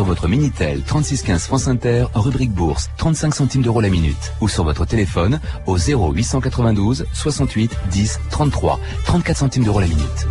sur 0.00 0.06
votre 0.06 0.28
Minitel 0.28 0.80
3615 0.80 1.44
France 1.44 1.68
Inter, 1.68 2.06
rubrique 2.14 2.52
bourse, 2.52 2.88
35 2.96 3.34
centimes 3.34 3.60
d'euros 3.60 3.82
la 3.82 3.90
minute. 3.90 4.32
Ou 4.40 4.48
sur 4.48 4.64
votre 4.64 4.86
téléphone 4.86 5.40
au 5.66 5.76
0892 5.76 7.04
68 7.12 7.70
10 7.90 8.20
33, 8.30 8.80
34 9.04 9.36
centimes 9.36 9.64
d'euros 9.64 9.80
la 9.80 9.88
minute. 9.88 10.26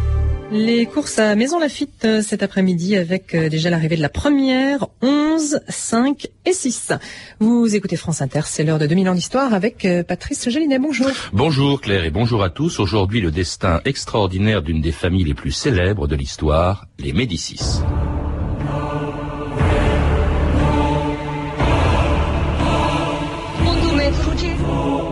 Les 0.52 0.88
courses 0.88 1.20
à 1.20 1.36
Maison 1.36 1.60
Lafitte 1.60 2.04
euh, 2.04 2.24
cet 2.24 2.42
après-midi 2.42 2.98
avec 2.98 3.36
euh, 3.36 3.48
déjà 3.48 3.70
l'arrivée 3.70 3.96
de 3.96 4.02
la 4.02 4.10
première, 4.10 4.88
11, 5.04 5.60
5 5.70 6.26
et 6.48 6.54
6. 6.54 6.94
Vous 7.40 7.76
écoutez 7.76 7.96
France 7.96 8.24
Inter, 8.24 8.42
c'est 8.46 8.64
l'heure 8.64 8.80
de 8.80 8.88
2000 8.88 9.10
ans 9.10 9.14
d'histoire 9.14 9.54
avec 9.54 9.86
euh, 9.86 10.02
Patrice 10.02 10.50
Gélinet. 10.50 10.80
Bonjour. 10.80 11.12
Bonjour 11.32 11.80
Claire 11.80 12.06
et 12.06 12.10
bonjour 12.10 12.42
à 12.42 12.50
tous. 12.50 12.80
Aujourd'hui, 12.80 13.22
le 13.22 13.30
destin 13.30 13.82
extraordinaire 13.86 14.64
d'une 14.64 14.82
des 14.82 14.92
familles 14.92 15.26
les 15.26 15.36
plus 15.36 15.52
célèbres 15.52 16.08
de 16.08 16.16
l'histoire, 16.16 16.88
les 16.98 17.14
Médicis. 17.14 17.84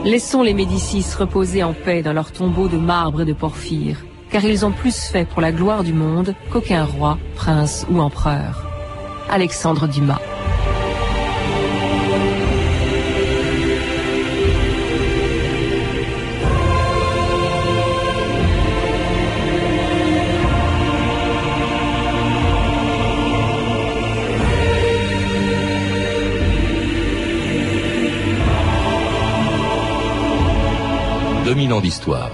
Laissons 0.08 0.42
les 0.42 0.54
Médicis 0.54 1.06
reposer 1.20 1.64
en 1.64 1.74
paix 1.74 2.02
dans 2.02 2.14
leur 2.14 2.32
tombeau 2.32 2.70
de 2.70 2.78
marbre 2.78 3.24
et 3.24 3.26
de 3.26 3.34
porphyre 3.34 3.98
car 4.32 4.46
ils 4.46 4.66
ont 4.66 4.72
plus 4.72 4.96
fait 4.96 5.28
pour 5.28 5.42
la 5.42 5.52
gloire 5.52 5.84
du 5.84 5.92
monde 5.92 6.34
qu'aucun 6.50 6.86
roi, 6.86 7.18
prince 7.36 7.86
ou 7.92 8.00
empereur. 8.00 8.72
Alexandre 9.30 9.86
Dumas. 9.86 10.22
D'histoire. 31.82 32.32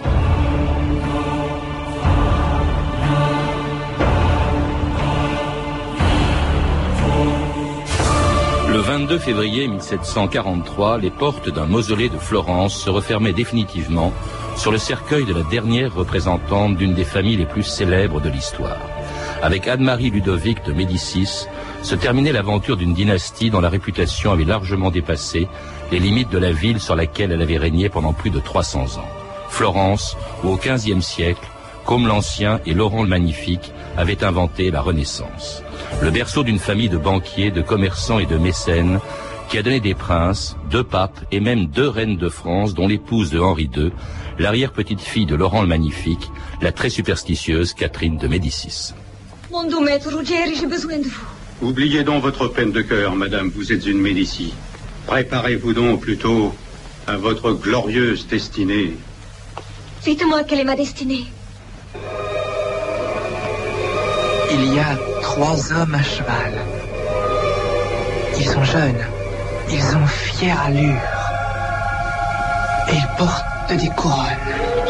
Le 8.69 8.79
22 8.79 9.19
février 9.19 9.67
1743, 9.67 10.97
les 10.99 11.09
portes 11.09 11.49
d'un 11.49 11.65
mausolée 11.65 12.09
de 12.09 12.17
Florence 12.17 12.75
se 12.75 12.89
refermaient 12.89 13.33
définitivement 13.33 14.13
sur 14.55 14.71
le 14.71 14.77
cercueil 14.77 15.25
de 15.25 15.33
la 15.33 15.43
dernière 15.43 15.93
représentante 15.93 16.77
d'une 16.77 16.93
des 16.93 17.03
familles 17.03 17.37
les 17.37 17.45
plus 17.45 17.63
célèbres 17.63 18.21
de 18.21 18.29
l'histoire. 18.29 18.79
Avec 19.41 19.67
Anne-Marie 19.67 20.09
Ludovic 20.09 20.63
de 20.65 20.71
Médicis, 20.71 21.47
se 21.81 21.95
terminait 21.95 22.31
l'aventure 22.31 22.77
d'une 22.77 22.93
dynastie 22.93 23.49
dont 23.49 23.59
la 23.59 23.69
réputation 23.69 24.31
avait 24.31 24.45
largement 24.45 24.89
dépassé 24.89 25.49
les 25.91 25.99
limites 25.99 26.29
de 26.29 26.37
la 26.37 26.53
ville 26.53 26.79
sur 26.79 26.95
laquelle 26.95 27.33
elle 27.33 27.41
avait 27.41 27.57
régné 27.57 27.89
pendant 27.89 28.13
plus 28.13 28.29
de 28.29 28.39
300 28.39 28.99
ans. 28.99 29.22
Florence, 29.53 30.17
où 30.43 30.49
au 30.49 30.57
XVe 30.57 31.01
siècle, 31.01 31.47
comme 31.85 32.07
l'Ancien 32.07 32.59
et 32.65 32.73
Laurent 32.73 33.03
le 33.03 33.09
Magnifique 33.09 33.71
avaient 33.97 34.23
inventé 34.23 34.71
la 34.71 34.81
Renaissance 34.81 35.63
le 36.01 36.11
berceau 36.11 36.43
d'une 36.43 36.59
famille 36.59 36.89
de 36.89 36.97
banquiers, 36.97 37.51
de 37.51 37.61
commerçants 37.61 38.19
et 38.19 38.25
de 38.25 38.37
mécènes 38.37 38.99
qui 39.49 39.57
a 39.57 39.63
donné 39.63 39.79
des 39.79 39.93
princes, 39.93 40.55
deux 40.69 40.83
papes 40.83 41.19
et 41.31 41.39
même 41.39 41.67
deux 41.67 41.87
reines 41.87 42.17
de 42.17 42.29
France, 42.29 42.73
dont 42.73 42.87
l'épouse 42.87 43.29
de 43.29 43.39
Henri 43.39 43.69
II, 43.75 43.91
l'arrière-petite-fille 44.39 45.25
de 45.25 45.35
Laurent 45.35 45.61
le 45.61 45.67
Magnifique, 45.67 46.31
la 46.61 46.71
très 46.71 46.89
superstitieuse 46.89 47.73
Catherine 47.73 48.17
de 48.17 48.27
Médicis. 48.27 48.93
Mon 49.51 49.69
doux 49.69 49.81
maître 49.81 50.13
Ruggieri, 50.13 50.55
j'ai 50.55 50.65
besoin 50.65 50.97
de 50.97 51.03
vous. 51.03 51.67
Oubliez 51.67 52.03
donc 52.03 52.23
votre 52.23 52.47
peine 52.47 52.71
de 52.71 52.81
cœur, 52.81 53.15
madame, 53.15 53.51
vous 53.53 53.71
êtes 53.71 53.85
une 53.85 54.01
Médicis. 54.01 54.53
Préparez-vous 55.05 55.73
donc 55.73 56.01
plutôt 56.01 56.53
à 57.05 57.17
votre 57.17 57.53
glorieuse 57.53 58.25
destinée. 58.27 58.93
Dites-moi 60.03 60.43
quelle 60.43 60.59
est 60.59 60.65
ma 60.65 60.75
destinée. 60.75 61.25
Il 64.51 64.75
y 64.75 64.79
a 64.79 64.97
trois 65.21 65.71
hommes 65.71 65.95
à 65.95 66.03
cheval. 66.03 66.53
Ils 68.37 68.45
sont 68.45 68.63
jeunes. 68.65 69.03
Ils 69.71 69.95
ont 69.95 70.07
fière 70.07 70.61
allure. 70.65 70.99
Et 72.89 72.95
ils 72.95 73.17
portent 73.17 73.45
des 73.69 73.87
couronnes. 73.95 74.25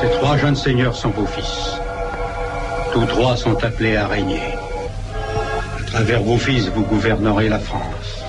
Ces 0.01 0.09
trois 0.17 0.35
jeunes 0.37 0.55
seigneurs 0.55 0.95
sont 0.95 1.09
vos 1.09 1.27
fils. 1.27 1.77
Tous 2.91 3.05
trois 3.05 3.37
sont 3.37 3.63
appelés 3.63 3.95
à 3.95 4.07
régner. 4.07 4.41
À 5.79 5.83
travers 5.91 6.23
vos 6.23 6.37
fils, 6.37 6.69
vous 6.69 6.83
gouvernerez 6.83 7.49
la 7.49 7.59
France. 7.59 8.23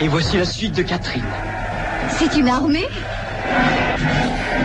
Et 0.00 0.08
voici 0.08 0.38
la 0.38 0.46
suite 0.46 0.74
de 0.74 0.82
Catherine. 0.82 1.24
C'est 2.18 2.36
une 2.36 2.48
armée? 2.48 2.88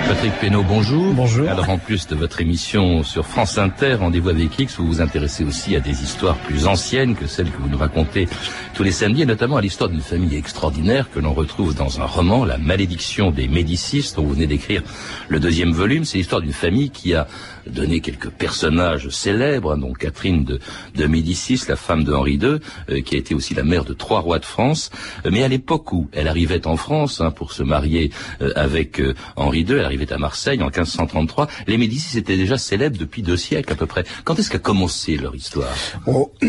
Patrick 0.08 0.34
Pénaud, 0.40 0.64
bonjour. 0.64 1.14
Bonjour. 1.14 1.50
Alors 1.50 1.70
en 1.70 1.78
plus 1.78 2.08
de 2.08 2.16
votre 2.16 2.42
émission 2.42 3.04
sur 3.04 3.26
France 3.26 3.58
Inter, 3.58 3.96
Rendez-vous 3.96 4.30
avec 4.30 4.58
X, 4.60 4.78
vous 4.78 4.88
vous 4.88 5.02
intéressez 5.02 5.44
aussi 5.44 5.76
à 5.76 5.80
des 5.80 6.04
histoires 6.04 6.36
plus 6.38 6.68
anciennes 6.68 7.16
que 7.16 7.28
celles 7.28 7.50
que 7.50 7.58
vous 7.58 7.70
nous 7.70 7.78
racontez 7.78 8.28
tous 8.74 8.84
les 8.84 8.92
samedis, 8.92 9.24
et 9.24 9.26
notamment 9.26 9.58
à 9.58 9.62
l'histoire 9.62 9.90
d'une 9.90 10.02
famille 10.02 10.36
extraordinaire 10.36 11.10
que 11.12 11.20
l'on 11.20 11.34
retrouve 11.34 11.76
dans 11.76 12.02
un 12.02 12.06
roman, 12.06 12.46
La 12.46 12.58
malédiction 12.58 13.32
des 13.32 13.48
Médicis, 13.48 14.14
dont 14.16 14.24
vous 14.24 14.34
venez 14.34 14.48
d'écrire 14.48 14.84
le 15.30 15.40
deuxième 15.40 15.72
volume. 15.72 16.06
C'est 16.06 16.18
l'histoire 16.18 16.42
d'une 16.42 16.54
famille 16.54 16.90
qui 16.90 17.14
a 17.14 17.28
donné 17.68 18.02
quelques 18.02 18.30
personnages 18.30 19.10
célèbres, 19.10 19.76
dont 19.78 19.94
Catherine 19.94 20.44
de, 20.44 20.60
de 20.96 21.06
Médicis, 21.06 21.62
la 21.68 21.76
femme 21.76 22.04
de 22.04 22.14
Henri 22.14 22.34
II, 22.34 22.58
euh, 22.90 23.02
qui 23.02 23.16
a 23.16 23.18
été 23.18 23.36
aussi 23.36 23.54
la 23.54 23.64
mère 23.64 23.86
de 23.86 23.94
trois 23.94 24.20
rois 24.20 24.40
de 24.40 24.46
France. 24.46 24.90
Euh, 25.26 25.30
mais 25.32 25.44
à 25.44 25.48
l'époque 25.48 25.92
où 25.94 26.10
elle 26.14 26.28
arrivait 26.28 26.66
en 26.68 26.78
France 26.78 27.22
hein, 27.22 27.32
pour 27.32 27.52
se 27.52 27.64
marier 27.64 28.12
euh, 28.42 28.52
avec 28.56 29.00
euh, 29.00 29.14
Henri 29.36 29.62
II, 29.62 29.74
elle 29.74 29.86
arrivait 29.86 30.01
à 30.10 30.18
Marseille 30.18 30.62
en 30.62 30.68
1533, 30.68 31.48
les 31.68 31.78
Médicis 31.78 32.18
étaient 32.18 32.38
déjà 32.38 32.58
célèbres 32.58 32.98
depuis 32.98 33.22
deux 33.22 33.38
siècles 33.38 33.74
à 33.74 33.76
peu 33.76 33.86
près. 33.86 34.04
Quand 34.24 34.40
est-ce 34.40 34.50
qu'a 34.50 34.60
commencé 34.60 35.18
leur 35.18 35.36
histoire? 35.36 35.74
Oh, 36.06 36.32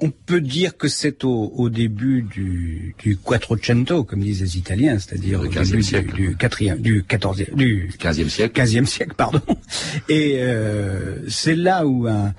On 0.00 0.10
peut 0.10 0.42
dire 0.42 0.76
que 0.76 0.86
c'est 0.86 1.24
au, 1.24 1.50
au, 1.56 1.70
début 1.70 2.22
du, 2.22 2.94
du 2.98 3.16
Quattrocento, 3.16 4.04
comme 4.04 4.20
disent 4.20 4.42
les 4.42 4.58
Italiens, 4.58 4.98
c'est-à-dire 4.98 5.40
au 5.40 5.46
début 5.46 5.82
siècle. 5.82 6.14
du, 6.14 6.28
du 6.28 6.36
quatrième, 6.36 6.78
du 6.78 7.02
quatorzième, 7.04 7.54
du 7.54 7.90
quinzième 7.98 8.28
siècle. 8.28 8.52
Quinzième 8.52 8.86
siècle, 8.86 9.14
pardon. 9.16 9.40
Et 10.10 10.36
euh, 10.40 11.26
c'est 11.28 11.56
là 11.56 11.86
où 11.86 12.06
un, 12.06 12.34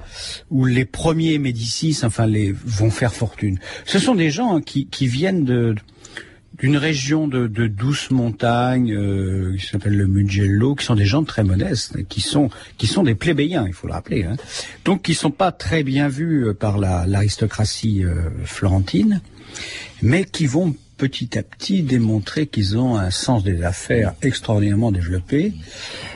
où 0.51 0.65
les 0.65 0.85
premiers 0.85 1.39
Médicis, 1.39 1.97
enfin 2.03 2.27
les, 2.27 2.51
vont 2.51 2.91
faire 2.91 3.13
fortune. 3.13 3.59
Ce 3.85 3.97
sont 3.97 4.15
des 4.15 4.29
gens 4.29 4.57
hein, 4.57 4.61
qui, 4.61 4.85
qui 4.85 5.07
viennent 5.07 5.43
de 5.43 5.75
d'une 6.59 6.77
région 6.77 7.27
de, 7.27 7.47
de 7.47 7.67
douce 7.67 8.11
montagne 8.11 8.93
euh, 8.93 9.55
qui 9.57 9.65
s'appelle 9.65 9.95
le 9.95 10.07
Mugello, 10.07 10.75
qui 10.75 10.85
sont 10.85 10.95
des 10.95 11.05
gens 11.05 11.23
très 11.23 11.43
modestes, 11.43 12.07
qui 12.07 12.21
sont 12.21 12.49
qui 12.77 12.87
sont 12.87 13.03
des 13.03 13.15
plébéiens, 13.15 13.65
il 13.67 13.73
faut 13.73 13.87
le 13.87 13.93
rappeler. 13.93 14.23
Hein. 14.23 14.35
Donc 14.85 15.03
qui 15.03 15.13
sont 15.13 15.31
pas 15.31 15.51
très 15.51 15.83
bien 15.83 16.07
vus 16.07 16.53
par 16.59 16.77
la 16.77 17.05
l'aristocratie 17.07 18.03
euh, 18.03 18.29
florentine, 18.43 19.21
mais 20.01 20.25
qui 20.25 20.45
vont 20.45 20.75
petit 20.99 21.39
à 21.39 21.43
petit 21.43 21.81
démontrer 21.81 22.45
qu'ils 22.45 22.77
ont 22.77 22.97
un 22.97 23.09
sens 23.09 23.43
des 23.43 23.63
affaires 23.63 24.13
extraordinairement 24.21 24.91
développé, 24.91 25.53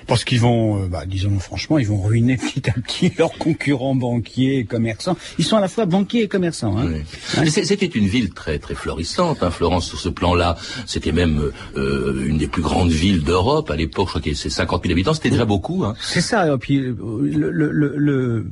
parce 0.07 0.25
qu'ils 0.25 0.41
vont, 0.41 0.83
euh, 0.83 0.87
bah, 0.87 1.05
disons 1.07 1.39
franchement, 1.39 1.79
ils 1.79 1.87
vont 1.87 2.01
ruiner 2.01 2.37
petit 2.53 2.69
à 2.69 2.73
petit 2.73 3.11
leurs 3.17 3.31
concurrents 3.37 3.95
banquiers 3.95 4.57
et 4.59 4.65
commerçants. 4.65 5.17
Ils 5.39 5.45
sont 5.45 5.55
à 5.55 5.61
la 5.61 5.69
fois 5.69 5.85
banquiers 5.85 6.23
et 6.23 6.27
commerçants. 6.27 6.77
Hein. 6.77 6.91
Oui. 7.37 7.49
C'était 7.49 7.85
une 7.85 8.07
ville 8.07 8.31
très 8.31 8.59
très 8.59 8.75
florissante, 8.75 9.41
hein, 9.41 9.51
Florence 9.51 9.87
sur 9.87 9.99
ce 9.99 10.09
plan-là. 10.09 10.57
C'était 10.85 11.13
même 11.13 11.51
euh, 11.77 12.25
une 12.27 12.37
des 12.37 12.47
plus 12.47 12.61
grandes 12.61 12.91
villes 12.91 13.23
d'Europe 13.23 13.71
à 13.71 13.77
l'époque. 13.77 14.09
Je 14.13 14.19
crois 14.19 14.21
y 14.25 14.35
avait 14.35 14.49
50 14.49 14.83
000 14.83 14.91
habitants. 14.91 15.13
C'était 15.13 15.29
déjà 15.29 15.45
beaucoup. 15.45 15.85
Hein. 15.85 15.95
C'est 16.01 16.21
ça. 16.21 16.53
Et 16.53 16.57
puis 16.57 16.77
le, 16.77 16.95
le, 17.51 17.71
le, 17.71 17.93
le 17.95 18.45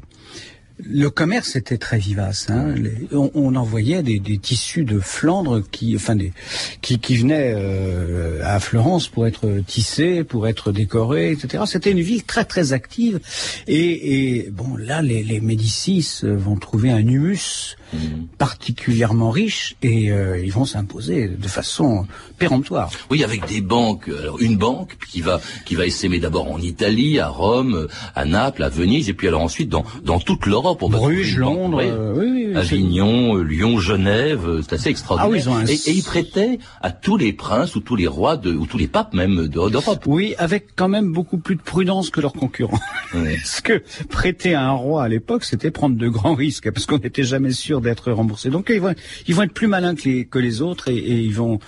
le 0.90 1.10
commerce 1.10 1.56
était 1.56 1.78
très 1.78 1.98
vivace. 1.98 2.48
Hein. 2.50 2.74
Les, 2.76 3.08
on, 3.12 3.32
on, 3.34 3.56
envoyait 3.56 4.04
des, 4.04 4.20
des, 4.20 4.38
tissus 4.38 4.84
de 4.84 5.00
Flandre 5.00 5.62
qui, 5.72 5.96
enfin, 5.96 6.16
des, 6.16 6.34
qui, 6.82 7.00
qui 7.00 7.18
venaient 7.18 7.54
euh, 7.56 8.42
à 8.44 8.60
Florence 8.60 9.08
pour 9.08 9.28
être 9.28 9.62
tissés, 9.66 10.24
pour 10.24 10.48
être 10.48 10.72
décorés, 10.72 11.32
etc. 11.32 11.64
C'était 11.68 11.92
une 11.92 12.02
ville 12.02 12.24
très 12.24 12.46
très 12.46 12.74
active. 12.74 13.20
Et, 13.68 14.38
et 14.38 14.50
bon, 14.50 14.78
là, 14.78 15.02
les, 15.02 15.24
les 15.24 15.40
Médicis 15.40 16.22
vont 16.24 16.56
trouver 16.56 16.92
un 16.92 17.06
humus 17.06 17.78
mmh. 17.94 17.98
particulièrement 18.38 19.30
riche 19.32 19.76
et 19.82 20.12
euh, 20.12 20.40
ils 20.40 20.52
vont 20.52 20.66
s'imposer 20.66 21.28
de 21.28 21.48
façon 21.48 22.06
péremptoire. 22.38 22.90
Oui, 23.10 23.24
avec 23.24 23.46
des 23.48 23.62
banques. 23.62 24.10
Alors 24.10 24.40
une 24.42 24.58
banque 24.58 24.98
qui 25.10 25.22
va 25.22 25.40
qui 25.66 25.76
va 25.76 25.86
essaimer 25.86 26.20
d'abord 26.20 26.52
en 26.52 26.60
Italie, 26.60 27.20
à 27.20 27.28
Rome, 27.28 27.88
à 28.16 28.26
Naples, 28.26 28.64
à 28.64 28.70
Venise, 28.70 29.10
et 29.10 29.14
puis 29.14 29.28
alors 29.28 29.42
ensuite 29.42 29.70
dans 29.70 29.86
dans 30.04 30.20
toute 30.20 30.46
l'Europe. 30.46 30.80
Bruges, 30.90 31.38
Londres, 31.38 31.78
oui. 31.80 31.90
Euh, 31.90 32.14
oui, 32.18 32.28
oui, 32.32 32.46
oui, 32.50 32.56
Avignon, 32.58 33.38
euh, 33.38 33.44
Lyon, 33.44 33.80
Genève, 33.80 34.62
c'est 34.62 34.74
assez 34.74 34.90
extraordinaire. 34.90 35.30
Ah 35.30 35.32
oui, 35.32 35.40
ils 35.40 35.50
ont 35.50 35.56
un- 35.56 35.66
et, 35.66 35.90
et 35.90 35.94
ils 35.94 36.04
prêtaient 36.04 36.60
à 36.82 36.92
tous 36.92 37.18
les 37.18 37.34
princes 37.34 37.76
ou 37.76 37.80
tous 37.80 37.96
les 37.96 38.08
rois 38.08 38.38
de, 38.38 38.54
ou 38.54 38.66
tous 38.66 38.78
les 38.78 38.88
papes 38.88 39.14
même 39.14 39.48
de- 39.48 39.70
d'Europe. 39.70 40.04
Oui, 40.06 40.34
avec 40.38 40.76
quand 40.76 40.90
même 40.90 41.12
beaucoup 41.12 41.38
plus 41.38 41.56
de 41.56 41.62
prudence 41.62 42.10
que 42.10 42.22
leurs 42.22 42.34
concurrents. 42.34 42.80
Parce 43.12 43.62
que 43.62 43.84
prêter 44.10 44.54
à 44.54 44.64
un 44.68 44.72
roi 44.72 45.04
à 45.04 45.08
l'époque, 45.08 45.44
c'était 45.44 45.72
prendre 45.72 45.96
de 45.98 46.08
grands 46.08 46.36
risques, 46.36 46.72
parce 46.72 46.86
qu'on 46.86 46.98
n'était 46.98 47.24
jamais 47.24 47.52
sûr 47.52 47.81
d'être 47.82 48.12
remboursé. 48.12 48.50
Donc 48.50 48.70
ils 48.70 48.82
vont, 48.82 48.94
ils 49.28 49.36
vont 49.36 49.44
être 49.44 49.54
plus 49.54 49.68
malins 49.68 49.96
que 49.96 50.08
les, 50.08 50.26
que 50.26 50.40
les 50.40 50.62
autres 50.62 50.90
et, 50.90 50.98
et 50.98 51.20
ils 51.20 51.36
vont, 51.36 51.60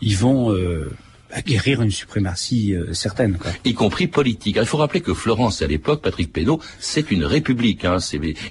ils 0.00 0.16
vont 0.16 0.52
euh, 0.52 0.90
acquérir 1.30 1.82
une 1.82 1.90
suprématie 1.90 2.74
euh, 2.74 2.92
certaine. 2.92 3.36
Quoi. 3.36 3.50
y 3.64 3.74
compris 3.74 4.06
politique. 4.06 4.56
Il 4.60 4.66
faut 4.66 4.78
rappeler 4.78 5.00
que 5.00 5.14
Florence, 5.14 5.62
à 5.62 5.66
l'époque, 5.66 6.02
Patrick 6.02 6.32
Pénaud, 6.32 6.60
c'est 6.78 7.10
une 7.10 7.24
république. 7.24 7.84
Hein. 7.84 7.98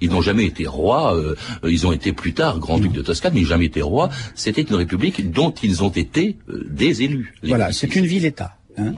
Ils 0.02 0.10
n'ont 0.10 0.22
jamais 0.22 0.46
été 0.46 0.68
rois, 0.68 1.16
euh, 1.16 1.36
ils 1.68 1.88
ont 1.88 1.92
été 1.92 2.14
plus 2.14 2.34
tard 2.34 2.60
grand-duc 2.60 2.92
de 2.92 3.02
Toscane, 3.02 3.34
mais 3.34 3.42
ils 3.42 3.44
n'ont 3.44 3.50
jamais 3.50 3.66
été 3.66 3.82
rois. 3.82 4.10
C'était 4.36 4.62
une 4.62 4.76
république 4.76 5.32
dont 5.32 5.52
ils 5.52 5.84
ont 5.84 5.90
été 5.90 6.38
euh, 6.50 6.66
des 6.70 7.04
élus. 7.04 7.34
Voilà, 7.44 7.72
c'est 7.72 7.96
une 7.96 8.06
ville-État. 8.06 8.58
Hein, 8.78 8.96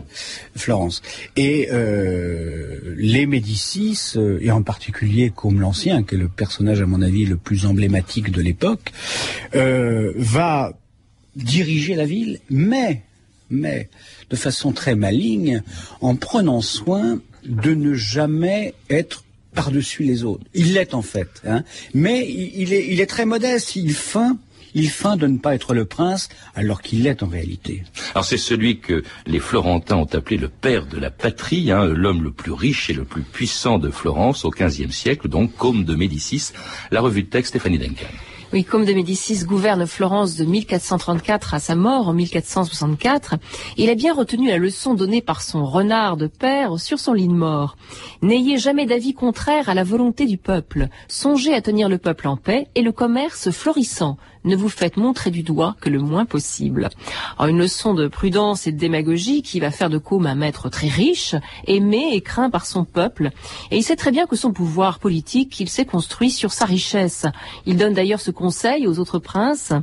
Florence. 0.55 1.03
Et 1.35 1.69
euh, 1.71 2.95
les 2.97 3.27
Médicis, 3.27 4.13
euh, 4.15 4.39
et 4.41 4.49
en 4.49 4.63
particulier 4.63 5.29
Côme 5.29 5.61
l'Ancien, 5.61 6.01
qui 6.01 6.15
est 6.15 6.17
le 6.17 6.29
personnage, 6.29 6.81
à 6.81 6.87
mon 6.87 7.01
avis, 7.03 7.25
le 7.25 7.37
plus 7.37 7.67
emblématique 7.67 8.31
de 8.31 8.41
l'époque, 8.41 8.91
euh, 9.53 10.13
va 10.15 10.73
diriger 11.35 11.93
la 11.93 12.05
ville, 12.05 12.39
mais, 12.49 13.03
mais, 13.51 13.89
de 14.31 14.35
façon 14.35 14.71
très 14.71 14.95
maligne, 14.95 15.61
en 16.01 16.15
prenant 16.15 16.61
soin 16.61 17.21
de 17.45 17.75
ne 17.75 17.93
jamais 17.93 18.73
être 18.89 19.25
par-dessus 19.53 20.03
les 20.03 20.23
autres. 20.23 20.43
Il 20.55 20.73
l'est 20.73 20.95
en 20.95 21.03
fait, 21.03 21.29
hein, 21.45 21.63
mais 21.93 22.27
il 22.27 22.61
il 22.61 22.73
est, 22.73 22.87
il 22.87 22.99
est 22.99 23.05
très 23.05 23.25
modeste, 23.25 23.75
il 23.75 23.93
feint, 23.93 24.37
il 24.73 24.89
feint 24.89 25.17
de 25.17 25.27
ne 25.27 25.37
pas 25.37 25.55
être 25.55 25.73
le 25.73 25.85
prince, 25.85 26.29
alors 26.55 26.81
qu'il 26.81 27.03
l'est 27.03 27.23
en 27.23 27.27
réalité. 27.27 27.83
Alors 28.13 28.25
c'est 28.25 28.37
celui 28.37 28.79
que 28.79 29.03
les 29.25 29.39
Florentins 29.39 29.97
ont 29.97 30.13
appelé 30.13 30.37
le 30.37 30.49
père 30.49 30.85
de 30.85 30.97
la 30.97 31.11
patrie, 31.11 31.71
hein, 31.71 31.85
l'homme 31.85 32.23
le 32.23 32.31
plus 32.31 32.51
riche 32.51 32.89
et 32.89 32.93
le 32.93 33.03
plus 33.03 33.21
puissant 33.23 33.79
de 33.79 33.89
Florence 33.89 34.45
au 34.45 34.49
XVe 34.49 34.91
siècle, 34.91 35.27
donc 35.27 35.55
Côme 35.55 35.83
de 35.83 35.95
Médicis. 35.95 36.51
La 36.91 37.01
revue 37.01 37.23
de 37.23 37.29
texte 37.29 37.49
Stéphanie 37.49 37.79
Duncan. 37.79 38.07
Oui, 38.53 38.63
Côme 38.63 38.85
de 38.85 38.93
Médicis 38.93 39.43
gouverne 39.43 39.85
Florence 39.85 40.37
de 40.37 40.45
1434 40.45 41.53
à 41.53 41.59
sa 41.59 41.75
mort 41.75 42.07
en 42.07 42.13
1464. 42.13 43.35
Il 43.75 43.89
a 43.89 43.95
bien 43.95 44.13
retenu 44.13 44.47
la 44.47 44.57
leçon 44.57 44.93
donnée 44.93 45.21
par 45.21 45.41
son 45.41 45.65
renard 45.65 46.15
de 46.15 46.27
père 46.27 46.79
sur 46.79 46.97
son 46.97 47.11
lit 47.11 47.27
de 47.27 47.33
mort. 47.33 47.75
N'ayez 48.21 48.57
jamais 48.57 48.85
d'avis 48.85 49.13
contraire 49.13 49.67
à 49.67 49.73
la 49.73 49.83
volonté 49.83 50.25
du 50.25 50.37
peuple. 50.37 50.87
Songez 51.09 51.53
à 51.53 51.61
tenir 51.61 51.89
le 51.89 51.97
peuple 51.97 52.29
en 52.29 52.37
paix 52.37 52.69
et 52.75 52.83
le 52.83 52.93
commerce 52.93 53.51
florissant. 53.51 54.17
Ne 54.43 54.55
vous 54.55 54.69
faites 54.69 54.97
montrer 54.97 55.31
du 55.31 55.43
doigt 55.43 55.75
que 55.81 55.89
le 55.89 55.99
moins 55.99 56.25
possible. 56.25 56.89
Alors, 57.37 57.49
une 57.49 57.59
leçon 57.59 57.93
de 57.93 58.07
prudence 58.07 58.67
et 58.67 58.71
de 58.71 58.77
démagogie 58.77 59.41
qui 59.41 59.59
va 59.59 59.71
faire 59.71 59.89
de 59.89 59.97
Côme 59.97 60.25
un 60.25 60.35
maître 60.35 60.69
très 60.69 60.87
riche, 60.87 61.35
aimé 61.65 62.09
et 62.13 62.21
craint 62.21 62.49
par 62.49 62.65
son 62.65 62.85
peuple. 62.85 63.31
Et 63.71 63.77
il 63.77 63.83
sait 63.83 63.95
très 63.95 64.11
bien 64.11 64.25
que 64.25 64.35
son 64.35 64.51
pouvoir 64.51 64.99
politique, 64.99 65.59
il 65.59 65.69
s'est 65.69 65.85
construit 65.85 66.31
sur 66.31 66.53
sa 66.53 66.65
richesse. 66.65 67.25
Il 67.65 67.77
donne 67.77 67.93
d'ailleurs 67.93 68.21
ce 68.21 68.31
conseil 68.31 68.87
aux 68.87 68.99
autres 68.99 69.19
princes. 69.19 69.73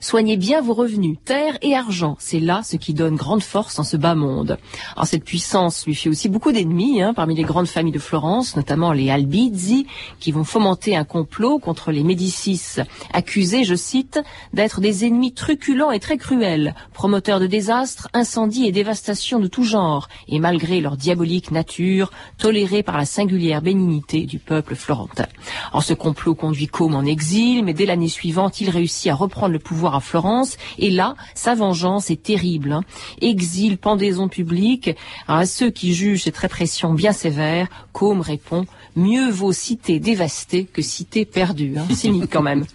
Soignez 0.00 0.36
bien 0.36 0.60
vos 0.60 0.74
revenus, 0.74 1.16
terre 1.24 1.56
et 1.62 1.74
argent. 1.74 2.16
C'est 2.18 2.40
là 2.40 2.62
ce 2.62 2.76
qui 2.76 2.94
donne 2.94 3.16
grande 3.16 3.42
force 3.42 3.76
dans 3.76 3.84
ce 3.84 3.96
bas 3.96 4.14
monde. 4.14 4.58
Alors 4.94 5.06
cette 5.06 5.24
puissance 5.24 5.86
lui 5.86 5.94
fait 5.94 6.08
aussi 6.08 6.28
beaucoup 6.28 6.52
d'ennemis 6.52 7.02
hein, 7.02 7.14
parmi 7.14 7.34
les 7.34 7.42
grandes 7.42 7.66
familles 7.66 7.92
de 7.92 7.98
Florence, 7.98 8.56
notamment 8.56 8.92
les 8.92 9.10
Albizzi, 9.10 9.86
qui 10.20 10.32
vont 10.32 10.44
fomenter 10.44 10.96
un 10.96 11.04
complot 11.04 11.58
contre 11.58 11.90
les 11.90 12.02
Médicis, 12.02 12.76
accusés, 13.12 13.64
je 13.64 13.74
cite, 13.74 14.20
d'être 14.52 14.80
des 14.80 15.04
ennemis 15.06 15.32
truculents 15.32 15.90
et 15.90 16.00
très 16.00 16.18
cruels, 16.18 16.74
promoteurs 16.92 17.40
de 17.40 17.46
désastres, 17.46 18.08
incendies 18.12 18.66
et 18.66 18.72
dévastations 18.72 19.40
de 19.40 19.46
tout 19.46 19.64
genre, 19.64 20.08
et 20.28 20.38
malgré 20.38 20.80
leur 20.80 20.96
diabolique 20.96 21.50
nature, 21.50 22.10
tolérés 22.38 22.82
par 22.82 22.98
la 22.98 23.06
singulière 23.06 23.62
bénignité 23.62 24.26
du 24.26 24.38
peuple 24.38 24.74
florentin. 24.74 25.26
Alors 25.70 25.82
ce 25.82 25.94
complot 25.94 26.34
conduit 26.34 26.68
Côme 26.68 26.94
en 26.94 27.04
exil, 27.04 27.64
mais 27.64 27.72
dès 27.72 27.86
l'année 27.86 28.08
suivante, 28.08 28.60
il 28.60 28.68
réussit 28.68 29.10
à 29.10 29.14
reprendre 29.14 29.53
le 29.54 29.58
pouvoir 29.58 29.94
à 29.94 30.00
Florence, 30.00 30.58
et 30.78 30.90
là, 30.90 31.14
sa 31.34 31.54
vengeance 31.54 32.10
est 32.10 32.22
terrible. 32.22 32.72
hein. 32.72 32.82
Exil, 33.22 33.78
pendaison 33.78 34.28
publique, 34.28 34.90
à 35.26 35.46
ceux 35.46 35.70
qui 35.70 35.94
jugent 35.94 36.24
cette 36.24 36.36
répression 36.36 36.92
bien 36.92 37.12
sévère, 37.12 37.68
Côme 37.92 38.20
répond, 38.20 38.66
mieux 38.96 39.30
vaut 39.30 39.52
cité 39.52 39.98
dévastée 40.00 40.64
que 40.64 40.82
cité 40.82 41.24
perdue. 41.24 41.76
Hein. 41.78 41.86
Cynique 41.94 42.30
quand 42.30 42.42
même. 42.42 42.66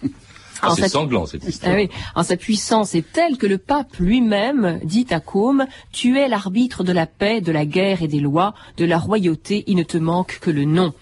Ah, 0.62 0.66
Alors, 0.66 0.76
c'est 0.76 0.82
cette- 0.82 0.92
sanglant 0.92 1.26
cette 1.26 1.44
histoire. 1.44 1.72
ah 1.72 1.76
oui. 1.76 1.88
Alors, 2.14 2.24
sa 2.26 2.36
puissance 2.36 2.94
est 2.94 3.10
telle 3.12 3.38
que 3.38 3.46
le 3.46 3.58
pape 3.58 3.96
lui-même 3.98 4.80
dit 4.84 5.06
à 5.10 5.20
Côme 5.20 5.66
Tu 5.92 6.18
es 6.18 6.28
l'arbitre 6.28 6.84
de 6.84 6.92
la 6.92 7.06
paix, 7.06 7.40
de 7.40 7.52
la 7.52 7.64
guerre 7.64 8.02
et 8.02 8.08
des 8.08 8.20
lois, 8.20 8.54
de 8.76 8.84
la 8.84 8.98
royauté, 8.98 9.64
il 9.66 9.76
ne 9.76 9.82
te 9.82 9.98
manque 9.98 10.38
que 10.40 10.50
le 10.50 10.64
nom. 10.64 10.92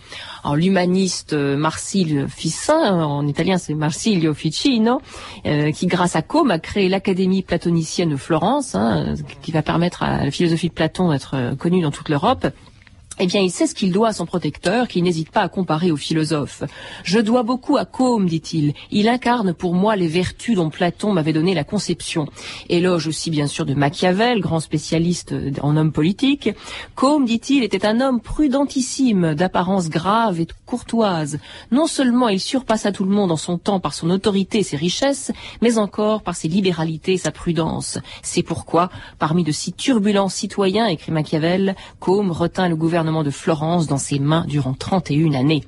Alors, 0.44 0.56
l'humaniste 0.56 1.32
euh, 1.32 1.56
Marsilio 1.56 2.26
Ficin, 2.28 3.02
en 3.02 3.26
italien 3.26 3.58
c'est 3.58 3.74
Marsilio 3.74 4.34
Ficino, 4.34 5.00
euh, 5.46 5.72
qui 5.72 5.86
grâce 5.86 6.16
à 6.16 6.22
Côme 6.22 6.50
a 6.50 6.58
créé 6.58 6.88
l'Académie 6.88 7.42
platonicienne 7.42 8.10
de 8.10 8.16
Florence, 8.16 8.74
hein, 8.74 9.14
qui 9.42 9.50
va 9.52 9.62
permettre 9.62 10.02
à 10.02 10.24
la 10.24 10.30
philosophie 10.30 10.68
de 10.68 10.74
Platon 10.74 11.10
d'être 11.10 11.34
euh, 11.34 11.54
connue 11.56 11.82
dans 11.82 11.90
toute 11.90 12.08
l'Europe. 12.08 12.46
Eh 13.20 13.26
bien, 13.26 13.40
il 13.40 13.50
sait 13.50 13.66
ce 13.66 13.74
qu'il 13.74 13.90
doit 13.90 14.08
à 14.08 14.12
son 14.12 14.26
protecteur, 14.26 14.86
qui 14.86 15.02
n'hésite 15.02 15.30
pas 15.30 15.40
à 15.40 15.48
comparer 15.48 15.90
aux 15.90 15.96
philosophes. 15.96 16.62
Je 17.02 17.18
dois 17.18 17.42
beaucoup 17.42 17.76
à 17.76 17.84
Côme, 17.84 18.26
dit-il. 18.26 18.74
Il 18.92 19.08
incarne 19.08 19.54
pour 19.54 19.74
moi 19.74 19.96
les 19.96 20.06
vertus 20.06 20.54
dont 20.54 20.70
Platon 20.70 21.12
m'avait 21.12 21.32
donné 21.32 21.52
la 21.52 21.64
conception. 21.64 22.28
Éloge 22.68 23.08
aussi, 23.08 23.30
bien 23.30 23.48
sûr, 23.48 23.66
de 23.66 23.74
Machiavel, 23.74 24.40
grand 24.40 24.60
spécialiste 24.60 25.34
en 25.62 25.76
homme 25.76 25.90
politique. 25.90 26.50
Côme, 26.94 27.24
dit-il, 27.24 27.64
était 27.64 27.86
un 27.86 28.00
homme 28.00 28.20
prudentissime, 28.20 29.34
d'apparence 29.34 29.88
grave 29.88 30.40
et 30.40 30.46
courtoise. 30.64 31.40
Non 31.72 31.88
seulement 31.88 32.28
il 32.28 32.38
surpassa 32.38 32.92
tout 32.92 33.04
le 33.04 33.10
monde 33.10 33.32
en 33.32 33.36
son 33.36 33.58
temps 33.58 33.80
par 33.80 33.94
son 33.94 34.10
autorité 34.10 34.58
et 34.58 34.62
ses 34.62 34.76
richesses, 34.76 35.32
mais 35.60 35.78
encore 35.78 36.22
par 36.22 36.36
ses 36.36 36.46
libéralités 36.46 37.14
et 37.14 37.18
sa 37.18 37.32
prudence. 37.32 37.98
C'est 38.22 38.44
pourquoi, 38.44 38.90
parmi 39.18 39.42
de 39.42 39.50
si 39.50 39.72
turbulents 39.72 40.28
citoyens, 40.28 40.86
écrit 40.86 41.10
Machiavel, 41.10 41.74
Côme 41.98 42.30
retint 42.30 42.68
le 42.68 42.76
gouvernement 42.76 43.07
de 43.24 43.30
Florence 43.30 43.86
dans 43.86 43.98
ses 43.98 44.18
mains 44.18 44.44
durant 44.46 44.74
31 44.74 45.32
années. 45.34 45.64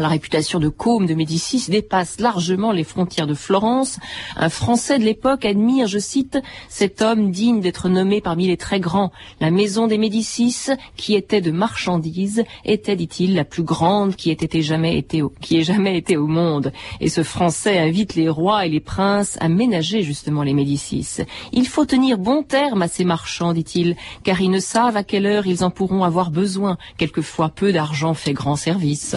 La 0.00 0.08
réputation 0.08 0.58
de 0.58 0.68
Côme 0.68 1.06
de 1.06 1.14
Médicis 1.14 1.66
dépasse 1.68 2.18
largement 2.20 2.72
les 2.72 2.84
frontières 2.84 3.26
de 3.26 3.34
Florence. 3.34 3.98
Un 4.36 4.48
Français 4.48 4.98
de 4.98 5.04
l'époque 5.04 5.44
admire, 5.44 5.86
je 5.86 5.98
cite, 5.98 6.38
cet 6.68 7.02
homme 7.02 7.30
digne 7.30 7.60
d'être 7.60 7.88
nommé 7.88 8.20
parmi 8.20 8.46
les 8.46 8.56
très 8.56 8.80
grands. 8.80 9.12
La 9.40 9.50
maison 9.50 9.86
des 9.86 9.98
Médicis, 9.98 10.70
qui 10.96 11.14
était 11.14 11.40
de 11.40 11.50
marchandises, 11.50 12.44
était, 12.64 12.96
dit-il, 12.96 13.34
la 13.34 13.44
plus 13.44 13.62
grande 13.62 14.16
qui 14.16 14.30
ait 14.30 14.62
jamais 14.62 14.98
été 14.98 15.22
au, 15.22 16.26
monde. 16.26 16.72
Et 17.00 17.08
ce 17.08 17.22
Français 17.22 17.78
invite 17.78 18.14
les 18.14 18.28
rois 18.28 18.66
et 18.66 18.68
les 18.68 18.80
princes 18.80 19.36
à 19.40 19.48
ménager 19.48 20.02
justement 20.02 20.42
les 20.42 20.54
Médicis. 20.54 21.18
Il 21.52 21.66
faut 21.66 21.84
tenir 21.84 22.18
bon 22.18 22.42
terme 22.42 22.82
à 22.82 22.88
ces 22.88 23.04
marchands, 23.04 23.52
dit-il, 23.52 23.96
car 24.22 24.40
ils 24.40 24.50
ne 24.50 24.58
savent 24.58 24.96
à 24.96 25.04
quelle 25.04 25.26
heure 25.26 25.46
ils 25.46 25.64
en 25.64 25.70
pourront 25.70 26.04
avoir 26.04 26.30
besoin. 26.30 26.78
Quelquefois, 26.96 27.48
peu 27.48 27.72
d'argent 27.72 28.14
fait 28.14 28.32
grand 28.32 28.56
service. 28.56 29.16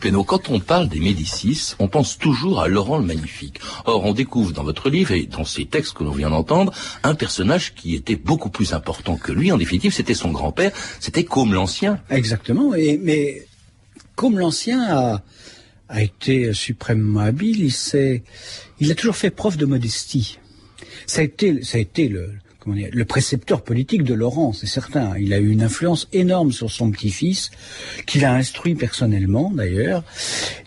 Quand 0.00 0.48
on 0.48 0.60
parle 0.60 0.88
des 0.88 0.98
Médicis, 0.98 1.74
on 1.78 1.88
pense 1.88 2.16
toujours 2.16 2.62
à 2.62 2.68
Laurent 2.68 2.98
le 2.98 3.04
Magnifique. 3.04 3.60
Or, 3.84 4.04
on 4.04 4.14
découvre 4.14 4.52
dans 4.52 4.64
votre 4.64 4.88
livre 4.88 5.12
et 5.12 5.24
dans 5.26 5.44
ces 5.44 5.66
textes 5.66 5.92
que 5.92 6.04
l'on 6.04 6.12
vient 6.12 6.30
d'entendre, 6.30 6.72
un 7.02 7.14
personnage 7.14 7.74
qui 7.74 7.94
était 7.94 8.16
beaucoup 8.16 8.48
plus 8.48 8.72
important 8.72 9.16
que 9.16 9.32
lui. 9.32 9.52
En 9.52 9.58
définitive, 9.58 9.92
c'était 9.92 10.14
son 10.14 10.30
grand-père, 10.30 10.72
c'était 11.00 11.24
Côme 11.24 11.52
l'Ancien. 11.52 12.00
Exactement. 12.08 12.74
Et, 12.74 12.96
mais 12.96 13.46
comme 14.14 14.38
l'ancien 14.38 14.82
a, 14.82 15.22
a 15.88 16.02
été 16.02 16.54
suprêmement 16.54 17.20
habile, 17.20 17.64
il 17.64 18.22
il 18.78 18.90
a 18.90 18.94
toujours 18.94 19.16
fait 19.16 19.30
preuve 19.30 19.56
de 19.58 19.66
modestie. 19.66 20.38
Ça 21.06 21.20
a 21.20 21.24
été, 21.24 21.62
ça 21.62 21.76
a 21.76 21.80
été 21.80 22.08
le, 22.08 22.30
comment 22.60 22.76
dire, 22.76 22.90
le 22.92 23.04
précepteur 23.04 23.62
politique 23.62 24.04
de 24.04 24.14
Laurent, 24.14 24.52
c'est 24.52 24.66
certain. 24.66 25.14
Il 25.18 25.32
a 25.32 25.38
eu 25.38 25.48
une 25.48 25.62
influence 25.62 26.08
énorme 26.12 26.52
sur 26.52 26.70
son 26.70 26.90
petit-fils, 26.90 27.50
qu'il 28.06 28.24
a 28.24 28.34
instruit 28.34 28.74
personnellement 28.74 29.50
d'ailleurs. 29.50 30.04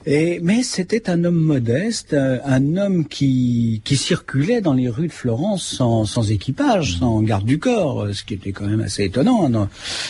Et 0.05 0.39
mais 0.43 0.63
c'était 0.63 1.09
un 1.09 1.23
homme 1.23 1.39
modeste, 1.39 2.13
un, 2.13 2.39
un 2.45 2.77
homme 2.77 3.07
qui, 3.07 3.81
qui 3.85 3.95
circulait 3.95 4.59
dans 4.59 4.73
les 4.73 4.89
rues 4.89 5.07
de 5.07 5.13
Florence 5.13 5.63
sans, 5.63 6.05
sans 6.05 6.29
équipage, 6.31 6.97
sans 6.99 7.21
garde 7.21 7.45
du 7.45 7.59
corps, 7.59 8.07
ce 8.11 8.23
qui 8.23 8.33
était 8.33 8.51
quand 8.51 8.65
même 8.65 8.81
assez 8.81 9.03
étonnant 9.03 9.49
hein, 9.53 9.69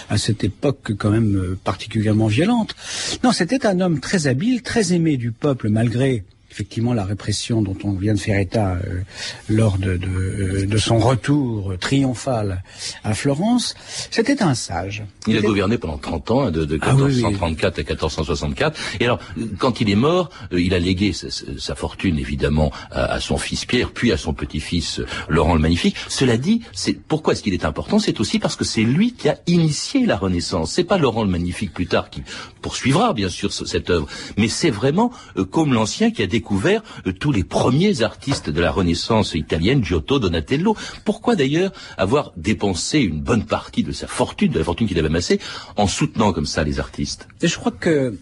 à 0.09 0.17
cette 0.17 0.43
époque 0.43 0.93
quand 0.97 1.11
même 1.11 1.35
euh, 1.35 1.57
particulièrement 1.63 2.27
violente. 2.27 2.75
Non, 3.23 3.31
c'était 3.31 3.65
un 3.65 3.79
homme 3.81 3.99
très 3.99 4.27
habile, 4.27 4.61
très 4.61 4.93
aimé 4.93 5.17
du 5.17 5.31
peuple 5.31 5.69
malgré 5.69 6.23
effectivement 6.53 6.93
la 6.93 7.03
répression 7.03 7.63
dont 7.63 7.77
on 7.83 7.93
vient 7.93 8.13
de 8.13 8.19
faire 8.19 8.39
état 8.39 8.73
euh, 8.73 9.01
lors 9.49 9.79
de, 9.79 9.97
de, 9.97 10.65
de, 10.65 10.77
son 10.77 10.99
retour 10.99 11.73
triomphal 11.79 12.61
à 13.03 13.15
Florence, 13.15 13.73
c'était 14.11 14.43
un 14.43 14.53
sage. 14.53 15.03
Il 15.25 15.35
a 15.35 15.41
gouverné 15.41 15.79
pendant 15.79 15.97
30 15.97 16.31
ans, 16.31 16.41
hein, 16.43 16.51
de, 16.51 16.63
de 16.63 16.75
1434 16.75 17.73
ah 17.75 17.79
à 17.79 17.83
1464. 17.83 18.79
Et 18.99 19.05
alors, 19.05 19.19
quand 19.57 19.81
il 19.81 19.89
est 19.89 19.95
mort, 19.95 20.29
euh, 20.51 20.61
il 20.61 20.75
a 20.75 20.79
légué 20.79 21.11
sa, 21.11 21.27
sa 21.57 21.73
fortune 21.73 22.19
évidemment 22.19 22.71
à, 22.91 23.13
à, 23.13 23.19
son 23.19 23.37
fils 23.37 23.65
Pierre, 23.65 23.89
puis 23.89 24.11
à 24.11 24.17
son 24.17 24.33
petit-fils 24.33 25.01
Laurent 25.29 25.55
le 25.55 25.61
Magnifique. 25.61 25.95
Cela 26.07 26.37
dit, 26.37 26.61
c'est 26.71 26.93
pourquoi 26.93 27.33
est-ce 27.33 27.41
qu'il 27.41 27.53
est 27.55 27.65
important? 27.65 27.97
C'est 27.97 28.19
aussi 28.19 28.37
parce 28.37 28.55
que 28.55 28.63
c'est 28.63 28.83
lui 28.83 29.13
qui 29.13 29.27
a 29.27 29.39
initié 29.47 30.05
la 30.05 30.17
Renaissance. 30.17 30.71
C'est 30.71 30.83
pas 30.83 30.99
Laurent 30.99 31.23
le 31.23 31.31
Magnifique 31.31 31.73
plus 31.73 31.87
tard 31.87 32.11
qui 32.11 32.21
poursuivra 32.61 33.13
bien 33.13 33.29
sûr 33.29 33.51
cette 33.51 33.89
œuvre, 33.89 34.07
mais 34.37 34.47
c'est 34.47 34.69
vraiment 34.69 35.11
euh, 35.37 35.45
comme 35.45 35.73
l'ancien 35.73 36.11
qui 36.11 36.21
a 36.21 36.27
découvert 36.27 36.42
euh, 36.51 37.11
tous 37.11 37.31
les 37.31 37.43
premiers 37.43 38.01
artistes 38.01 38.49
de 38.49 38.61
la 38.61 38.71
Renaissance 38.71 39.35
italienne, 39.35 39.83
Giotto, 39.83 40.19
Donatello. 40.19 40.75
Pourquoi 41.05 41.35
d'ailleurs 41.35 41.71
avoir 41.97 42.33
dépensé 42.37 42.99
une 42.99 43.21
bonne 43.21 43.45
partie 43.45 43.83
de 43.83 43.91
sa 43.91 44.07
fortune, 44.07 44.51
de 44.51 44.59
la 44.59 44.65
fortune 44.65 44.87
qu'il 44.87 44.99
avait 44.99 45.07
amassée, 45.07 45.39
en 45.75 45.87
soutenant 45.87 46.33
comme 46.33 46.45
ça 46.45 46.63
les 46.63 46.79
artistes? 46.79 47.27
Je 47.41 47.55
crois 47.57 47.71
que 47.71 48.17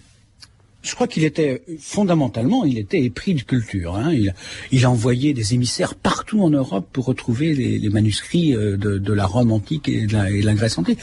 je 0.84 0.96
crois 0.96 1.08
qu'il 1.08 1.24
était 1.24 1.62
fondamentalement, 1.80 2.66
il 2.66 2.80
était 2.80 3.04
épris 3.04 3.36
de 3.36 3.42
culture. 3.42 3.96
Hein. 3.96 4.12
Il, 4.14 4.34
il, 4.72 4.86
a 4.86 4.90
envoyé 4.90 5.34
des 5.34 5.54
émissaires 5.54 5.94
partout 5.94 6.42
en 6.42 6.50
Europe 6.50 6.88
pour 6.92 7.06
retrouver 7.06 7.54
les, 7.54 7.90
manuscrits 7.90 8.56
euh, 8.56 8.78
de, 8.78 9.14
la 9.14 9.28
Rome 9.28 9.52
antique 9.52 9.88
et 9.88 10.08
de 10.08 10.14
la, 10.14 10.32
et 10.32 10.42
de 10.42 10.46
la 10.46 10.56
Grèce 10.56 10.80
antique. 10.80 11.00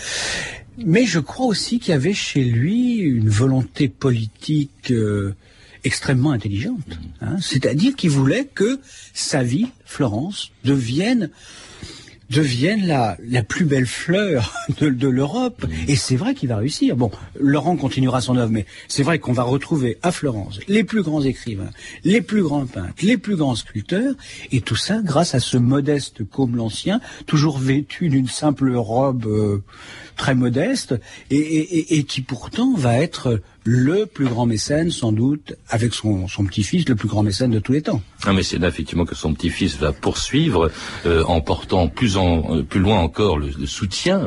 Mais 0.85 1.07
je 1.07 1.21
crois 1.21 1.47
aussi 1.47 1.79
qu'il 1.79 1.91
y 1.91 1.95
avait 1.95 2.15
chez 2.15 2.43
lui 2.43 2.97
une 2.97 3.29
volonté 3.29 3.89
politique 3.89 4.91
euh, 4.91 5.35
extrêmement 5.85 6.33
intelligente. 6.33 6.99
Hein. 7.21 7.37
C'est-à-dire 7.41 7.97
qu'il 7.97 8.11
voulait 8.11 8.47
que 8.47 8.81
sa 9.15 9.43
ville, 9.43 9.69
Florence, 9.85 10.51
devienne 10.65 11.31
devienne 12.31 12.87
la, 12.87 13.17
la 13.27 13.43
plus 13.43 13.65
belle 13.65 13.87
fleur 13.87 14.55
de, 14.81 14.91
de 14.91 15.09
l'Europe. 15.09 15.65
Et 15.87 15.97
c'est 15.97 16.17
vrai 16.17 16.35
qu'il 16.35 16.49
va 16.49 16.57
réussir. 16.57 16.97
Bon, 16.97 17.11
Laurent 17.39 17.77
continuera 17.77 18.21
son 18.21 18.37
œuvre, 18.37 18.51
mais 18.51 18.67
c'est 18.87 19.03
vrai 19.03 19.19
qu'on 19.19 19.33
va 19.33 19.43
retrouver 19.43 19.99
à 20.03 20.13
Florence 20.13 20.61
les 20.69 20.85
plus 20.85 21.03
grands 21.03 21.23
écrivains, 21.23 21.71
les 22.05 22.21
plus 22.21 22.43
grands 22.43 22.67
peintres, 22.67 22.95
les 23.03 23.17
plus 23.17 23.37
grands 23.37 23.55
sculpteurs, 23.55 24.15
et 24.53 24.61
tout 24.61 24.77
ça 24.77 25.01
grâce 25.03 25.35
à 25.35 25.41
ce 25.41 25.57
modeste 25.57 26.25
comme 26.25 26.57
l'ancien, 26.57 27.01
toujours 27.27 27.59
vêtu 27.59 28.09
d'une 28.09 28.29
simple 28.29 28.75
robe 28.75 29.27
euh, 29.27 29.63
très 30.19 30.35
modeste, 30.35 30.95
et, 31.31 31.37
et, 31.37 31.97
et, 31.97 32.05
qui 32.05 32.21
pourtant 32.21 32.75
va 32.75 32.99
être 32.99 33.41
le 33.65 34.05
plus 34.05 34.27
grand 34.27 34.45
mécène, 34.45 34.91
sans 34.91 35.13
doute, 35.13 35.55
avec 35.71 35.95
son, 35.95 36.29
son 36.29 36.45
petit-fils, 36.45 36.87
le 36.89 36.97
plus 36.97 37.09
grand 37.09 37.23
mécène 37.23 37.53
de 37.53 37.61
tous 37.61 37.73
les 37.73 37.83
temps. 37.83 38.03
Un 38.27 38.35
mécène, 38.35 38.65
effectivement, 38.65 39.07
que 39.07 39.15
son 39.15 39.33
petit-fils 39.33 39.77
va 39.79 39.93
poursuivre 39.93 40.71
euh, 41.07 41.23
en 41.25 41.41
portant 41.41 41.89
plus, 41.89 42.17
en, 42.19 42.57
euh, 42.57 42.63
plus 42.63 42.81
loin 42.81 42.99
encore 42.99 43.39
le, 43.39 43.51
le 43.59 43.67
soutien 43.67 44.21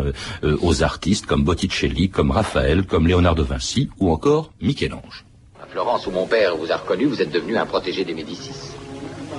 euh, 0.44 0.58
aux 0.62 0.82
artistes 0.82 1.26
comme 1.26 1.44
Botticelli, 1.44 2.10
comme 2.10 2.32
Raphaël, 2.32 2.86
comme 2.86 3.08
Léonard 3.08 3.36
de 3.36 3.44
Vinci 3.44 3.90
ou 4.00 4.12
encore 4.12 4.54
Michel-Ange. 4.62 5.26
À 5.62 5.68
Florence, 5.68 6.08
où 6.08 6.12
mon 6.12 6.26
père 6.26 6.56
vous 6.56 6.72
a 6.72 6.78
reconnu, 6.78 7.06
vous 7.06 7.22
êtes 7.22 7.32
devenu 7.32 7.58
un 7.58 7.66
protégé 7.66 8.06
des 8.06 8.14
Médicis. 8.14 8.74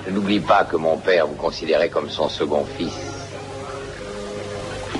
Je 0.06 0.12
n'oublie 0.12 0.40
pas 0.40 0.64
que 0.64 0.76
mon 0.76 0.96
père 0.98 1.26
vous 1.26 1.34
considérait 1.34 1.88
comme 1.88 2.10
son 2.10 2.28
second 2.28 2.64
fils. 2.76 3.11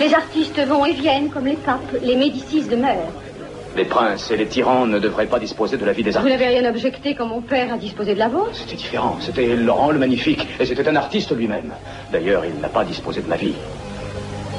Les 0.01 0.15
artistes 0.15 0.61
vont 0.67 0.85
et 0.85 0.93
viennent 0.93 1.31
comme 1.31 1.47
les 1.47 1.57
papes, 1.57 1.81
les 2.03 2.17
Médicis 2.17 2.63
demeurent. 2.65 3.13
Les 3.77 3.85
princes 3.85 4.31
et 4.31 4.37
les 4.37 4.47
tyrans 4.47 4.87
ne 4.87 4.99
devraient 4.99 5.27
pas 5.27 5.39
disposer 5.39 5.77
de 5.79 5.85
la 5.85 5.93
vie 5.93 6.03
des 6.03 6.15
artistes. 6.15 6.35
Vous 6.35 6.39
n'avez 6.43 6.59
rien 6.59 6.69
objecté 6.69 7.15
quand 7.15 7.27
mon 7.27 7.41
père 7.41 7.73
a 7.73 7.79
disposé 7.79 8.15
de 8.15 8.19
la 8.19 8.29
vôtre 8.29 8.51
C'était 8.53 8.77
différent. 8.77 9.17
C'était 9.21 9.57
Laurent 9.57 9.91
le 9.91 9.99
Magnifique. 9.99 10.47
Et 10.61 10.67
c'était 10.67 10.87
un 10.87 10.97
artiste 10.97 11.35
lui-même. 11.35 11.73
D'ailleurs, 12.11 12.45
il 12.45 12.61
n'a 12.61 12.69
pas 12.69 12.85
disposé 12.85 13.23
de 13.23 13.29
ma 13.29 13.37
vie. 13.37 13.55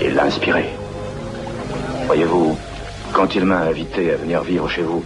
Il 0.01 0.15
l'a 0.15 0.25
inspiré. 0.25 0.65
Voyez-vous, 2.07 2.57
quand 3.11 3.35
il 3.35 3.45
m'a 3.45 3.59
invité 3.59 4.13
à 4.13 4.15
venir 4.17 4.41
vivre 4.41 4.67
chez 4.67 4.81
vous, 4.81 5.03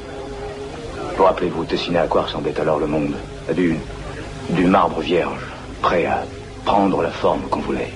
vous 1.18 1.24
rappelez-vous 1.24 1.66
dessiner 1.66 2.00
à 2.00 2.08
quoi 2.08 2.22
ressemblait 2.24 2.58
alors 2.62 2.80
le 2.80 2.88
monde? 2.88 3.16
Du, 3.54 3.78
du 4.52 4.66
marbre 4.66 5.02
vierge, 5.02 5.42
prêt 5.82 6.06
à 6.06 6.24
prendre 6.64 7.02
la 7.02 7.10
forme 7.10 7.42
qu'on 7.50 7.60
voulait. 7.60 7.92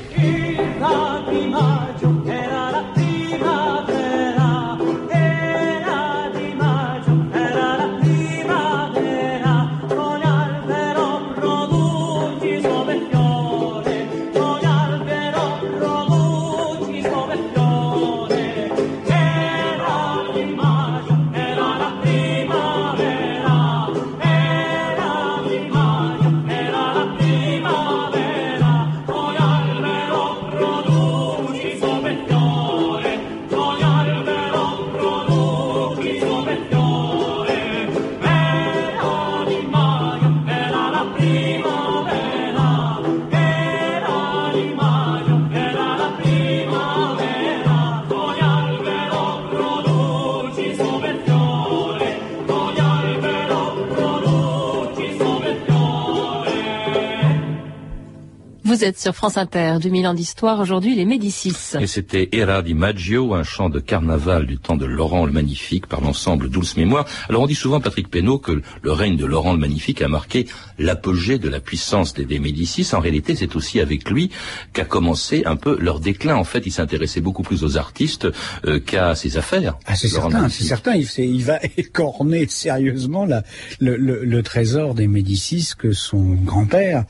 Vous 58.71 58.85
êtes 58.85 58.97
sur 58.97 59.13
France 59.13 59.35
Inter, 59.35 59.79
2000 59.81 60.07
ans 60.07 60.13
d'histoire, 60.13 60.61
aujourd'hui 60.61 60.95
les 60.95 61.03
Médicis. 61.03 61.73
Et 61.81 61.87
c'était 61.87 62.29
Era 62.31 62.61
di 62.61 62.73
Maggio, 62.73 63.33
un 63.33 63.43
chant 63.43 63.69
de 63.69 63.81
carnaval 63.81 64.45
du 64.45 64.59
temps 64.59 64.77
de 64.77 64.85
Laurent 64.85 65.25
le 65.25 65.33
Magnifique 65.33 65.87
par 65.87 65.99
l'ensemble 65.99 66.49
Douce 66.49 66.77
Mémoire. 66.77 67.05
Alors 67.27 67.41
on 67.41 67.47
dit 67.47 67.55
souvent, 67.55 67.81
Patrick 67.81 68.09
Pénaud, 68.09 68.39
que 68.39 68.61
le 68.81 68.91
règne 68.93 69.17
de 69.17 69.25
Laurent 69.25 69.51
le 69.51 69.59
Magnifique 69.59 70.01
a 70.01 70.07
marqué 70.07 70.47
l'apogée 70.79 71.37
de 71.37 71.49
la 71.49 71.59
puissance 71.59 72.13
des, 72.13 72.23
des 72.23 72.39
Médicis. 72.39 72.87
En 72.93 73.01
réalité, 73.01 73.35
c'est 73.35 73.57
aussi 73.57 73.81
avec 73.81 74.09
lui 74.09 74.31
qu'a 74.71 74.85
commencé 74.85 75.43
un 75.45 75.57
peu 75.57 75.77
leur 75.77 75.99
déclin. 75.99 76.37
En 76.37 76.45
fait, 76.45 76.65
il 76.65 76.71
s'intéressait 76.71 77.19
beaucoup 77.19 77.43
plus 77.43 77.65
aux 77.65 77.75
artistes 77.75 78.29
euh, 78.65 78.79
qu'à 78.79 79.15
ses 79.15 79.35
affaires. 79.35 79.77
Ah, 79.85 79.95
c'est 79.95 80.07
certain, 80.07 80.47
c'est 80.47 80.63
certain. 80.63 80.95
Il, 80.95 81.09
il, 81.17 81.43
va 81.43 81.59
écorner 81.77 82.47
sérieusement 82.47 83.25
la, 83.25 83.43
le, 83.81 83.97
le, 83.97 84.23
le, 84.23 84.43
trésor 84.43 84.95
des 84.95 85.09
Médicis 85.09 85.71
que 85.77 85.91
son 85.91 86.35
grand-père 86.35 87.03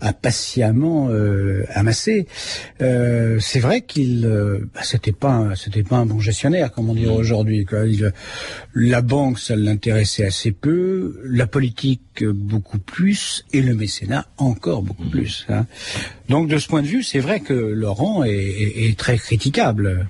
a 0.00 0.12
patiemment 0.12 1.07
euh, 1.08 1.64
amassé. 1.74 2.26
Euh, 2.80 3.38
c'est 3.40 3.60
vrai 3.60 3.82
qu'il, 3.82 4.26
euh, 4.26 4.68
bah, 4.74 4.80
c'était 4.82 5.12
pas, 5.12 5.54
c'était 5.56 5.82
pas 5.82 5.96
un 5.96 6.06
bon 6.06 6.20
gestionnaire, 6.20 6.72
comme 6.72 6.90
on 6.90 6.94
dirait 6.94 7.14
mmh. 7.14 7.18
aujourd'hui. 7.18 7.66
La 8.74 9.00
banque, 9.02 9.38
ça 9.38 9.56
l'intéressait 9.56 10.24
assez 10.24 10.52
peu, 10.52 11.20
la 11.24 11.46
politique 11.46 12.24
beaucoup 12.24 12.78
plus, 12.78 13.44
et 13.52 13.62
le 13.62 13.74
mécénat 13.74 14.26
encore 14.36 14.82
beaucoup 14.82 15.04
mmh. 15.04 15.10
plus. 15.10 15.46
Hein. 15.48 15.66
Donc 16.28 16.48
de 16.48 16.58
ce 16.58 16.68
point 16.68 16.82
de 16.82 16.86
vue, 16.86 17.02
c'est 17.02 17.20
vrai 17.20 17.40
que 17.40 17.54
Laurent 17.54 18.24
est, 18.24 18.32
est, 18.32 18.88
est 18.88 18.98
très 18.98 19.18
critiquable. 19.18 20.06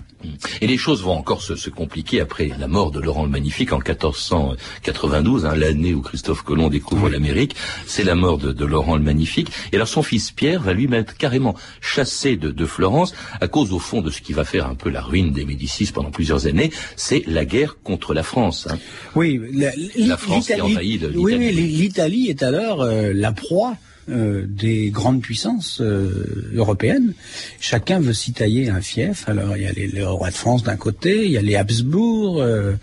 Et 0.60 0.66
les 0.66 0.76
choses 0.76 1.02
vont 1.02 1.12
encore 1.12 1.42
se, 1.42 1.54
se, 1.54 1.70
compliquer 1.70 2.20
après 2.20 2.50
la 2.58 2.66
mort 2.66 2.90
de 2.90 3.00
Laurent 3.00 3.24
le 3.24 3.30
Magnifique 3.30 3.72
en 3.72 3.78
1492, 3.78 5.46
hein, 5.46 5.54
l'année 5.54 5.94
où 5.94 6.02
Christophe 6.02 6.42
Colomb 6.42 6.68
découvre 6.68 7.06
oui. 7.06 7.12
l'Amérique. 7.12 7.54
C'est 7.86 8.04
la 8.04 8.14
mort 8.14 8.38
de, 8.38 8.52
de, 8.52 8.64
Laurent 8.64 8.96
le 8.96 9.02
Magnifique. 9.02 9.50
Et 9.72 9.76
alors 9.76 9.88
son 9.88 10.02
fils 10.02 10.32
Pierre 10.32 10.60
va 10.60 10.72
lui 10.72 10.88
mettre 10.88 11.16
carrément 11.16 11.54
chassé 11.80 12.36
de, 12.36 12.50
de, 12.50 12.66
Florence 12.66 13.14
à 13.40 13.48
cause 13.48 13.72
au 13.72 13.78
fond 13.78 14.02
de 14.02 14.10
ce 14.10 14.20
qui 14.20 14.32
va 14.32 14.44
faire 14.44 14.66
un 14.66 14.74
peu 14.74 14.90
la 14.90 15.00
ruine 15.00 15.32
des 15.32 15.44
Médicis 15.44 15.90
pendant 15.92 16.10
plusieurs 16.10 16.46
années. 16.46 16.70
C'est 16.96 17.22
la 17.26 17.44
guerre 17.44 17.76
contre 17.82 18.12
la 18.12 18.22
France. 18.22 18.66
Hein. 18.70 18.78
Oui, 19.14 19.40
la, 19.52 19.70
la 19.96 20.16
France 20.16 20.46
qui 20.46 20.60
envahit 20.60 21.00
l'Italie. 21.00 21.16
Oui, 21.16 21.36
oui 21.38 21.52
l'Italie 21.52 22.28
est 22.28 22.42
alors 22.42 22.82
euh, 22.82 23.12
la 23.14 23.32
proie 23.32 23.76
euh, 24.08 24.46
des 24.46 24.90
grandes 24.90 25.20
puissances 25.20 25.80
euh, 25.80 26.50
européennes. 26.54 27.12
Chacun 27.60 28.00
veut 28.00 28.12
s'y 28.12 28.32
tailler 28.32 28.68
un 28.70 28.80
fief. 28.80 29.28
Alors 29.28 29.56
il 29.56 29.62
y 29.62 29.66
a 29.66 29.72
les, 29.72 29.86
le 29.86 30.06
roi 30.06 30.30
de 30.30 30.34
France 30.34 30.62
d'un 30.62 30.76
côté, 30.76 31.26
il 31.26 31.30
y 31.30 31.36
a 31.36 31.42
les 31.42 31.56
Habsbourg 31.56 32.40
euh, 32.40 32.74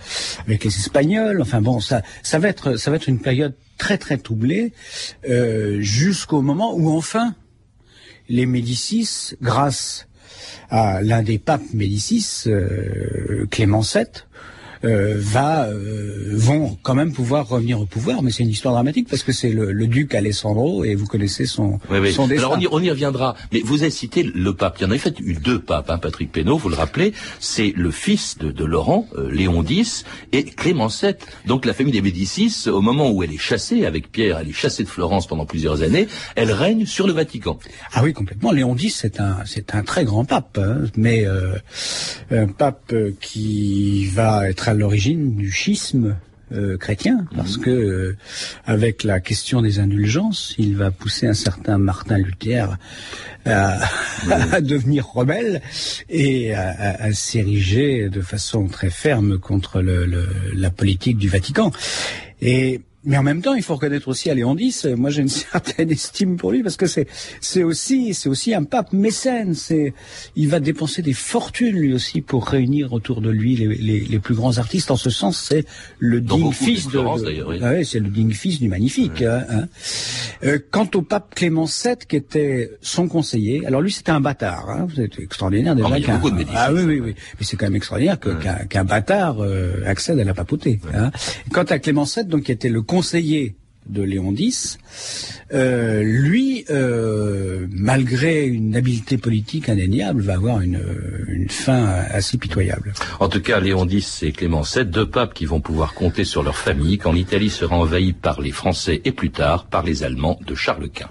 avec 0.45 0.63
les 0.63 0.75
Espagnols. 0.75 1.41
Enfin 1.41 1.61
bon, 1.61 1.79
ça, 1.79 2.01
ça 2.23 2.39
va 2.39 2.49
être, 2.49 2.77
ça 2.77 2.91
va 2.91 2.97
être 2.97 3.09
une 3.09 3.19
période 3.19 3.53
très 3.77 3.97
très 3.97 4.17
troublée 4.17 4.73
euh, 5.29 5.79
jusqu'au 5.81 6.41
moment 6.41 6.75
où 6.75 6.89
enfin 6.89 7.35
les 8.29 8.45
Médicis, 8.45 9.35
grâce 9.41 10.07
à 10.69 11.01
l'un 11.01 11.21
des 11.21 11.37
papes 11.37 11.73
Médicis, 11.73 12.45
Clément 13.51 13.81
VII, 13.81 14.05
euh, 14.83 15.15
va 15.17 15.65
euh, 15.65 16.31
vont 16.33 16.77
quand 16.83 16.95
même 16.95 17.13
pouvoir 17.13 17.47
revenir 17.47 17.79
au 17.79 17.85
pouvoir, 17.85 18.21
mais 18.21 18.31
c'est 18.31 18.43
une 18.43 18.49
histoire 18.49 18.73
dramatique 18.73 19.07
parce 19.09 19.23
que 19.23 19.31
c'est 19.31 19.51
le, 19.51 19.71
le, 19.71 19.87
duc 19.87 20.13
Alessandro 20.15 20.83
et 20.83 20.95
vous 20.95 21.05
connaissez 21.05 21.45
son, 21.45 21.79
oui, 21.89 21.99
oui. 21.99 22.11
son 22.11 22.27
destin. 22.27 22.45
Alors 22.45 22.57
on 22.57 22.61
y, 22.61 22.67
on 22.71 22.79
y, 22.79 22.89
reviendra, 22.89 23.35
mais 23.51 23.61
vous 23.61 23.81
avez 23.81 23.91
cité 23.91 24.23
le 24.23 24.53
pape. 24.53 24.77
Il 24.79 24.83
y 24.83 24.85
en 24.87 24.91
a 24.91 24.95
en 24.95 24.99
fait 24.99 25.19
eu 25.19 25.33
deux 25.33 25.59
papes, 25.59 25.89
hein, 25.89 25.97
Patrick 25.97 26.31
Pénaud, 26.31 26.57
vous 26.57 26.69
le 26.69 26.75
rappelez, 26.75 27.13
c'est 27.39 27.73
le 27.75 27.91
fils 27.91 28.37
de, 28.37 28.51
de 28.51 28.65
Laurent, 28.65 29.07
euh, 29.15 29.31
Léon 29.31 29.63
X, 29.63 30.03
et 30.31 30.43
Clément 30.43 30.87
VII. 30.87 31.13
Donc 31.45 31.65
la 31.65 31.73
famille 31.73 31.93
des 31.93 32.01
Médicis, 32.01 32.67
au 32.67 32.81
moment 32.81 33.11
où 33.11 33.23
elle 33.23 33.33
est 33.33 33.37
chassée 33.37 33.85
avec 33.85 34.11
Pierre, 34.11 34.39
elle 34.39 34.49
est 34.49 34.53
chassée 34.53 34.83
de 34.83 34.89
Florence 34.89 35.27
pendant 35.27 35.45
plusieurs 35.45 35.81
années, 35.81 36.07
elle 36.35 36.51
règne 36.51 36.85
sur 36.85 37.07
le 37.07 37.13
Vatican. 37.13 37.57
Ah 37.93 38.03
oui, 38.03 38.13
complètement. 38.13 38.51
Léon 38.51 38.75
X, 38.75 38.99
c'est 39.01 39.19
un, 39.19 39.37
c'est 39.45 39.75
un 39.75 39.83
très 39.83 40.03
grand 40.03 40.25
pape, 40.25 40.57
hein, 40.61 40.83
mais 40.95 41.25
euh, 41.25 41.55
un 42.31 42.47
pape 42.47 42.93
qui 43.21 44.05
va 44.07 44.49
être 44.49 44.64
à 44.67 44.73
l'origine 44.73 45.35
du 45.35 45.51
schisme 45.51 46.15
euh, 46.51 46.77
chrétien, 46.77 47.25
parce 47.35 47.57
que 47.57 47.71
euh, 47.71 48.17
avec 48.65 49.03
la 49.03 49.19
question 49.19 49.63
des 49.63 49.79
indulgences, 49.79 50.53
il 50.59 50.75
va 50.75 50.91
pousser 50.91 51.25
un 51.25 51.33
certain 51.33 51.79
Martin 51.79 52.19
Luther 52.19 52.77
à, 53.45 53.79
à 54.29 54.61
devenir 54.61 55.07
rebelle 55.07 55.61
et 56.07 56.53
à, 56.53 56.69
à, 56.69 57.03
à 57.05 57.13
s'ériger 57.13 58.09
de 58.09 58.21
façon 58.21 58.67
très 58.67 58.91
ferme 58.91 59.39
contre 59.39 59.81
le, 59.81 60.05
le, 60.05 60.27
la 60.53 60.69
politique 60.69 61.17
du 61.17 61.29
Vatican. 61.29 61.71
Et 62.41 62.81
mais 63.05 63.17
en 63.17 63.23
même 63.23 63.41
temps, 63.41 63.53
il 63.53 63.61
faut 63.61 63.75
reconnaître 63.75 64.07
aussi 64.07 64.29
à 64.29 64.33
Léon 64.33 64.57
X, 64.57 64.85
moi 64.85 65.09
j'ai 65.09 65.21
une 65.21 65.29
certaine 65.51 65.91
estime 65.91 66.37
pour 66.37 66.51
lui 66.51 66.63
parce 66.63 66.77
que 66.77 66.87
c'est 66.87 67.07
c'est 67.39 67.63
aussi 67.63 68.13
c'est 68.13 68.29
aussi 68.29 68.53
un 68.53 68.63
pape 68.63 68.93
mécène. 68.93 69.53
C'est 69.53 69.93
il 70.35 70.49
va 70.49 70.59
dépenser 70.59 71.01
des 71.01 71.13
fortunes 71.13 71.75
lui 71.75 71.93
aussi 71.93 72.21
pour 72.21 72.47
réunir 72.47 72.93
autour 72.93 73.21
de 73.21 73.29
lui 73.29 73.55
les, 73.55 73.67
les, 73.67 73.99
les 73.99 74.19
plus 74.19 74.35
grands 74.35 74.57
artistes. 74.57 74.91
En 74.91 74.97
ce 74.97 75.09
sens, 75.09 75.37
c'est 75.37 75.65
le 75.99 76.19
digne 76.19 76.51
fils 76.51 76.87
de, 76.87 76.93
de 76.93 77.43
oui. 77.43 77.59
ah 77.61 77.71
ouais, 77.71 77.83
c'est 77.83 77.99
le 77.99 78.09
digne 78.09 78.31
fils 78.31 78.59
du 78.59 78.67
magnifique. 78.67 79.19
Ouais. 79.19 79.27
Hein, 79.27 79.43
hein. 79.49 79.67
Euh, 80.43 80.59
quant 80.71 80.89
au 80.95 81.01
pape 81.01 81.35
Clément 81.35 81.65
VII, 81.65 81.95
qui 82.07 82.15
était 82.15 82.71
son 82.81 83.07
conseiller, 83.07 83.65
alors 83.65 83.81
lui 83.81 83.91
c'était 83.91 84.11
un 84.11 84.21
bâtard. 84.21 84.69
Hein, 84.69 84.87
c'est 84.95 85.19
extraordinaire 85.19 85.75
déjà. 85.75 85.97
Il 85.97 86.05
y 86.05 86.09
a 86.09 86.17
beaucoup 86.17 86.31
de 86.31 86.43
ah 86.53 86.73
oui 86.73 86.81
oui 86.83 86.99
oui, 86.99 87.15
mais 87.39 87.45
c'est 87.45 87.55
quand 87.55 87.67
même 87.67 87.75
extraordinaire 87.75 88.19
qu'un 88.19 88.35
qu 88.35 88.67
qu 88.67 88.83
bâtard 88.83 89.43
euh, 89.43 89.83
accède 89.85 90.19
à 90.19 90.23
la 90.23 90.33
papauté. 90.33 90.79
Hein. 90.93 91.11
Quant 91.51 91.63
à 91.63 91.79
Clément 91.79 92.03
VII, 92.03 92.25
donc 92.25 92.43
qui 92.43 92.51
était 92.51 92.69
le 92.69 92.81
conseiller 92.81 92.94
de 93.87 94.01
Léon 94.01 94.33
X, 94.35 94.77
euh, 95.53 96.01
lui, 96.01 96.65
euh, 96.69 97.67
malgré 97.69 98.45
une 98.45 98.75
habileté 98.75 99.17
politique 99.17 99.69
indéniable, 99.69 100.21
va 100.21 100.33
avoir 100.33 100.61
une, 100.61 100.81
une, 101.27 101.49
fin 101.49 101.85
assez 102.11 102.37
pitoyable. 102.37 102.93
En 103.19 103.29
tout 103.29 103.41
cas, 103.41 103.59
Léon 103.59 103.87
X 103.87 104.23
et 104.23 104.31
Clément 104.31 104.61
VII, 104.61 104.85
deux 104.85 105.07
papes 105.07 105.33
qui 105.33 105.45
vont 105.45 105.61
pouvoir 105.61 105.93
compter 105.93 106.23
sur 106.23 106.41
leur 106.41 106.57
famille 106.57 106.97
quand 106.97 107.11
l'Italie 107.11 107.49
sera 107.49 107.77
envahie 107.77 108.13
par 108.13 108.41
les 108.41 108.51
Français 108.51 109.01
et 109.05 109.11
plus 109.11 109.31
tard 109.31 109.65
par 109.65 109.83
les 109.83 110.03
Allemands 110.03 110.39
de 110.45 110.55
Charles 110.55 110.89
Quint. 110.89 111.09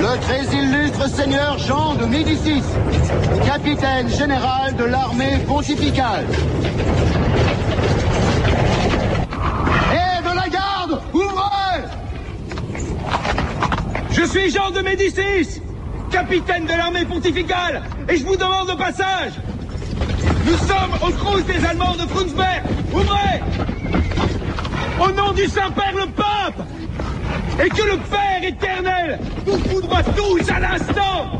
Le 0.00 0.20
très 0.20 0.56
illustre 0.56 1.08
seigneur 1.10 1.58
Jean 1.58 1.94
de 1.96 2.06
Médicis, 2.06 2.62
capitaine 3.44 4.08
général 4.08 4.76
de 4.76 4.84
l'armée 4.84 5.38
pontificale. 5.46 6.26
Ouvrez 11.12 11.84
Je 14.10 14.24
suis 14.24 14.50
Jean 14.50 14.70
de 14.70 14.80
Médicis, 14.80 15.60
capitaine 16.10 16.66
de 16.66 16.72
l'armée 16.72 17.04
pontificale, 17.04 17.82
et 18.08 18.16
je 18.16 18.24
vous 18.24 18.36
demande 18.36 18.68
le 18.68 18.76
passage. 18.76 19.32
Nous 20.44 20.56
sommes 20.56 21.08
au 21.08 21.12
Crous 21.12 21.44
des 21.44 21.64
Allemands 21.64 21.94
de 21.94 22.08
Frundsberg. 22.08 22.62
Ouvrez 22.92 23.40
Au 25.00 25.12
nom 25.12 25.32
du 25.32 25.46
Saint-Père 25.46 25.94
le 25.94 26.06
Pape 26.10 26.66
Et 27.64 27.68
que 27.68 27.82
le 27.82 27.98
Père 27.98 28.42
éternel 28.42 29.20
vous 29.46 29.58
foudroie 29.58 30.02
tous 30.02 30.50
à 30.50 30.60
l'instant 30.60 31.39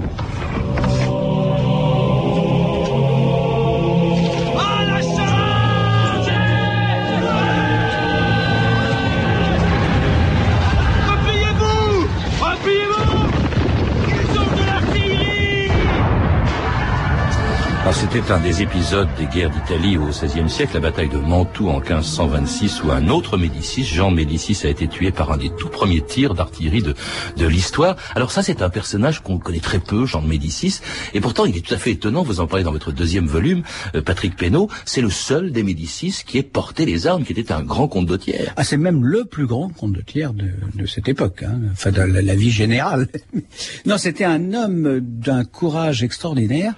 C'était 17.93 18.31
un 18.31 18.41
des 18.41 18.63
épisodes 18.63 19.09
des 19.19 19.27
guerres 19.27 19.51
d'Italie 19.51 19.99
au 19.99 20.07
XVIe 20.07 20.49
siècle, 20.49 20.75
la 20.75 20.81
bataille 20.81 21.09
de 21.09 21.19
Mantoue 21.19 21.69
en 21.69 21.81
1526, 21.81 22.85
où 22.85 22.91
un 22.93 23.09
autre 23.09 23.37
Médicis, 23.37 23.85
Jean 23.85 24.11
Médicis, 24.11 24.59
a 24.65 24.69
été 24.69 24.89
tué 24.89 25.11
par 25.11 25.33
un 25.33 25.37
des 25.37 25.51
tout 25.51 25.69
premiers 25.69 26.01
tirs 26.01 26.35
d'artillerie 26.35 26.83
de, 26.83 26.95
de 27.37 27.47
l'histoire. 27.47 27.97
Alors 28.15 28.31
ça, 28.31 28.43
c'est 28.43 28.63
un 28.63 28.71
personnage 28.71 29.21
qu'on 29.21 29.39
connaît 29.39 29.61
très 29.61 29.81
peu, 29.81 30.07
Jean 30.07 30.23
de 30.23 30.29
Médicis, 30.29 30.81
et 31.15 31.21
pourtant 31.21 31.45
il 31.45 31.57
est 31.57 31.67
tout 31.67 31.75
à 31.75 31.79
fait 31.79 31.91
étonnant, 31.91 32.23
vous 32.23 32.41
en 32.41 32.47
parlez 32.47 32.65
dans 32.65 32.73
votre 32.73 32.93
deuxième 32.93 33.27
volume, 33.27 33.63
euh, 33.95 34.03
Patrick 34.03 34.37
Pénaud, 34.37 34.69
c'est 34.85 35.03
le 35.03 35.11
seul 35.11 35.51
des 35.51 35.63
Médicis 35.63 36.23
qui 36.25 36.39
ait 36.39 36.43
porté 36.43 36.87
les 36.87 37.07
armes, 37.07 37.25
qui 37.25 37.33
était 37.33 37.53
un 37.53 37.63
grand 37.63 37.89
tiers. 38.19 38.53
Ah, 38.57 38.65
c'est 38.65 38.77
même 38.77 39.05
le 39.05 39.25
plus 39.25 39.47
grand 39.47 39.69
comte 39.69 39.93
de 39.93 40.03
de, 40.11 40.51
de 40.75 40.87
cette 40.87 41.09
époque, 41.09 41.43
hein, 41.43 41.59
enfin 41.73 41.91
de 41.91 42.03
la, 42.03 42.35
vie 42.35 42.51
générale. 42.51 43.09
non, 43.87 43.99
c'était 43.99 44.25
un 44.25 44.55
homme 44.55 45.01
d'un 45.01 45.45
courage 45.45 46.03
extraordinaire, 46.03 46.75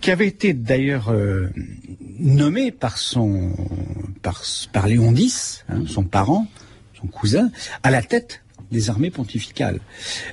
qui 0.00 0.10
avait 0.10 0.26
d'ailleurs 0.50 1.10
euh, 1.10 1.48
nommé 2.18 2.70
par 2.70 2.98
son 2.98 3.52
par, 4.22 4.42
par 4.72 4.86
Léon 4.86 5.14
X, 5.14 5.64
hein, 5.68 5.82
son 5.86 6.04
parent, 6.04 6.46
son 7.00 7.06
cousin, 7.06 7.50
à 7.82 7.90
la 7.90 8.02
tête 8.02 8.42
des 8.70 8.90
armées 8.90 9.10
pontificales. 9.10 9.80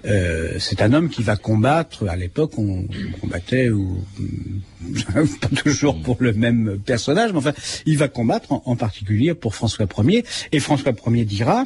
Euh, 0.05 0.55
c'est 0.59 0.81
un 0.81 0.93
homme 0.93 1.09
qui 1.09 1.21
va 1.21 1.35
combattre. 1.35 2.07
À 2.07 2.15
l'époque, 2.15 2.57
on, 2.57 2.85
on 2.87 3.19
combattait 3.19 3.69
ou 3.69 4.03
pas 5.41 5.49
toujours 5.61 6.01
pour 6.01 6.17
le 6.19 6.33
même 6.33 6.79
personnage, 6.83 7.31
mais 7.33 7.37
enfin, 7.37 7.53
il 7.85 7.97
va 7.97 8.07
combattre 8.07 8.51
en, 8.51 8.63
en 8.65 8.75
particulier 8.75 9.33
pour 9.33 9.55
François 9.55 9.85
Ier. 9.99 10.23
Et 10.51 10.59
François 10.59 10.93
Ier 11.07 11.25
dira 11.25 11.65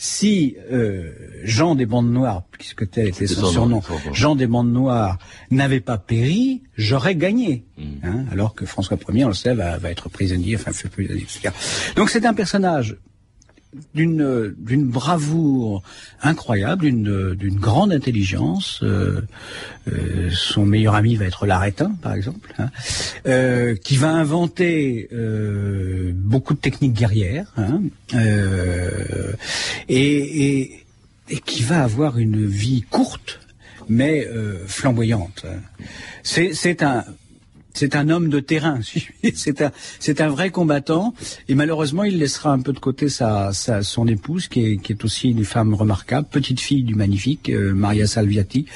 si 0.00 0.56
euh, 0.70 1.10
Jean 1.42 1.74
des 1.74 1.84
bandes 1.84 2.12
noires, 2.12 2.44
puisque 2.52 2.88
tel 2.88 3.08
était 3.08 3.26
son 3.26 3.46
surnom, 3.46 3.82
Jean 4.12 4.36
des 4.36 4.46
bandes 4.46 4.72
noires 4.72 5.18
n'avait 5.50 5.80
pas 5.80 5.98
péri, 5.98 6.62
j'aurais 6.76 7.16
gagné. 7.16 7.64
Mm. 7.76 7.82
Hein, 8.04 8.24
alors 8.30 8.54
que 8.54 8.64
François 8.64 8.96
Ier, 9.12 9.24
on 9.24 9.28
le 9.28 9.34
sait, 9.34 9.54
va, 9.54 9.76
va 9.78 9.90
être 9.90 10.08
prisonnier, 10.08 10.54
enfin 10.54 10.72
fait 10.72 10.88
prisonnier, 10.88 11.22
etc. 11.22 11.50
Donc 11.96 12.10
c'est 12.10 12.24
un 12.26 12.32
personnage 12.32 12.96
d'une 13.94 14.54
d'une 14.56 14.86
bravoure 14.86 15.82
incroyable, 16.22 16.86
d'une 16.86 17.34
d'une 17.34 17.58
grande 17.58 17.92
intelligence. 17.92 18.80
Euh, 18.82 19.20
euh, 19.88 20.30
son 20.32 20.64
meilleur 20.64 20.94
ami 20.94 21.16
va 21.16 21.26
être 21.26 21.46
l'arétin, 21.46 21.92
par 22.02 22.14
exemple, 22.14 22.54
hein, 22.58 22.70
euh, 23.26 23.74
qui 23.76 23.96
va 23.96 24.10
inventer 24.10 25.08
beaucoup 26.14 26.54
de 26.54 26.58
techniques 26.58 26.94
guerrières 26.94 27.52
hein, 27.56 27.82
et, 29.88 30.84
et, 31.28 31.40
qui 31.40 31.62
va 31.62 31.82
avoir 31.82 32.18
une 32.18 32.46
vie 32.46 32.82
courte 32.82 33.40
mais 33.90 34.28
flamboyante. 34.66 35.46
C'est 36.22 36.82
un 36.82 37.04
c'est 37.74 37.96
un 37.96 38.08
homme 38.08 38.28
de 38.28 38.40
terrain. 38.40 38.80
c'est 39.34 39.62
un, 39.62 39.72
c'est 39.98 40.20
un 40.20 40.28
vrai 40.28 40.50
combattant. 40.50 41.14
Et 41.48 41.54
malheureusement, 41.54 42.04
il 42.04 42.18
laissera 42.18 42.52
un 42.52 42.60
peu 42.60 42.72
de 42.72 42.78
côté 42.78 43.08
sa, 43.08 43.52
sa 43.52 43.82
son 43.82 44.06
épouse, 44.06 44.48
qui 44.48 44.64
est, 44.64 44.76
qui 44.78 44.92
est 44.92 45.04
aussi 45.04 45.30
une 45.30 45.44
femme 45.44 45.74
remarquable, 45.74 46.28
petite 46.30 46.60
fille 46.60 46.82
du 46.82 46.94
magnifique 46.94 47.50
euh, 47.50 47.72
Maria 47.74 48.06
Salviati. 48.06 48.66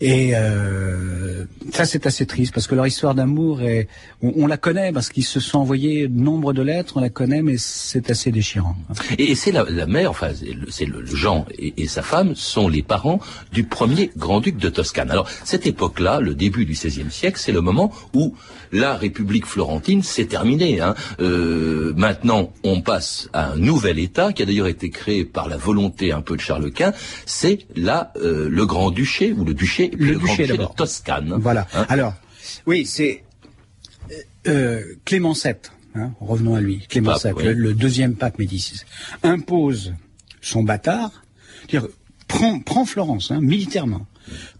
Et 0.00 0.32
euh, 0.34 1.44
ça, 1.72 1.84
c'est 1.84 2.06
assez 2.06 2.24
triste 2.24 2.54
parce 2.54 2.66
que 2.66 2.74
leur 2.74 2.86
histoire 2.86 3.14
d'amour 3.14 3.60
est, 3.62 3.86
on, 4.22 4.46
la 4.46 4.56
connaît 4.56 4.92
parce 4.92 5.10
qu'ils 5.10 5.24
se 5.24 5.40
sont 5.40 5.58
envoyés 5.58 6.08
nombre 6.08 6.52
de 6.52 6.62
lettres, 6.62 6.94
on 6.96 7.00
la 7.00 7.10
connaît, 7.10 7.42
mais 7.42 7.56
c'est 7.58 8.10
assez 8.10 8.30
déchirant. 8.30 8.76
Et, 9.18 9.34
c'est 9.34 9.52
la, 9.52 9.64
mère, 9.86 10.10
enfin, 10.10 10.30
c'est 10.70 10.86
le, 10.86 11.04
Jean 11.04 11.44
et, 11.58 11.74
et, 11.76 11.86
sa 11.86 12.02
femme 12.02 12.34
sont 12.34 12.68
les 12.68 12.82
parents 12.82 13.20
du 13.52 13.64
premier 13.64 14.10
grand-duc 14.16 14.56
de 14.56 14.70
Toscane. 14.70 15.10
Alors 15.10 15.28
cette 15.44 15.66
époque-là, 15.66 16.20
le 16.20 16.34
début 16.34 16.64
du 16.64 16.72
XVIe 16.72 17.10
siècle, 17.10 17.38
c'est 17.38 17.52
le 17.52 17.60
moment 17.60 17.92
où 18.14 18.34
la 18.72 18.96
République 18.96 19.46
florentine 19.46 20.02
s'est 20.02 20.26
terminée. 20.26 20.80
Hein. 20.80 20.94
Euh, 21.20 21.92
maintenant, 21.96 22.52
on 22.64 22.80
passe 22.80 23.28
à 23.32 23.52
un 23.52 23.56
nouvel 23.56 23.98
État 23.98 24.32
qui 24.32 24.42
a 24.42 24.46
d'ailleurs 24.46 24.68
été 24.68 24.90
créé 24.90 25.24
par 25.24 25.48
la 25.48 25.56
volonté 25.56 26.12
un 26.12 26.20
peu 26.20 26.36
de 26.36 26.40
Charles 26.40 26.70
Quint. 26.70 26.92
C'est 27.26 27.66
là 27.74 28.12
euh, 28.16 28.48
le 28.48 28.66
Grand-Duché 28.66 29.32
ou 29.36 29.44
le 29.44 29.54
Duché 29.54 29.89
le, 29.96 30.12
le 30.12 30.16
duché, 30.16 30.46
de 30.46 30.56
Toscane. 30.76 31.34
Voilà. 31.38 31.66
Hein 31.74 31.86
Alors, 31.88 32.14
oui, 32.66 32.86
c'est 32.86 33.24
euh, 34.46 34.82
Clément 35.04 35.32
VII. 35.32 35.54
Hein, 35.94 36.12
revenons 36.20 36.54
à 36.54 36.60
lui. 36.60 36.86
Clément 36.88 37.16
VII, 37.16 37.32
oui. 37.32 37.44
le, 37.44 37.52
le, 37.52 37.74
deuxième 37.74 38.14
pape 38.14 38.38
Médicis, 38.38 38.82
impose 39.22 39.92
son 40.40 40.62
bâtard, 40.62 41.24
dire 41.68 41.86
prend, 42.28 42.60
prend 42.60 42.84
Florence 42.84 43.30
hein, 43.32 43.40
militairement, 43.40 44.06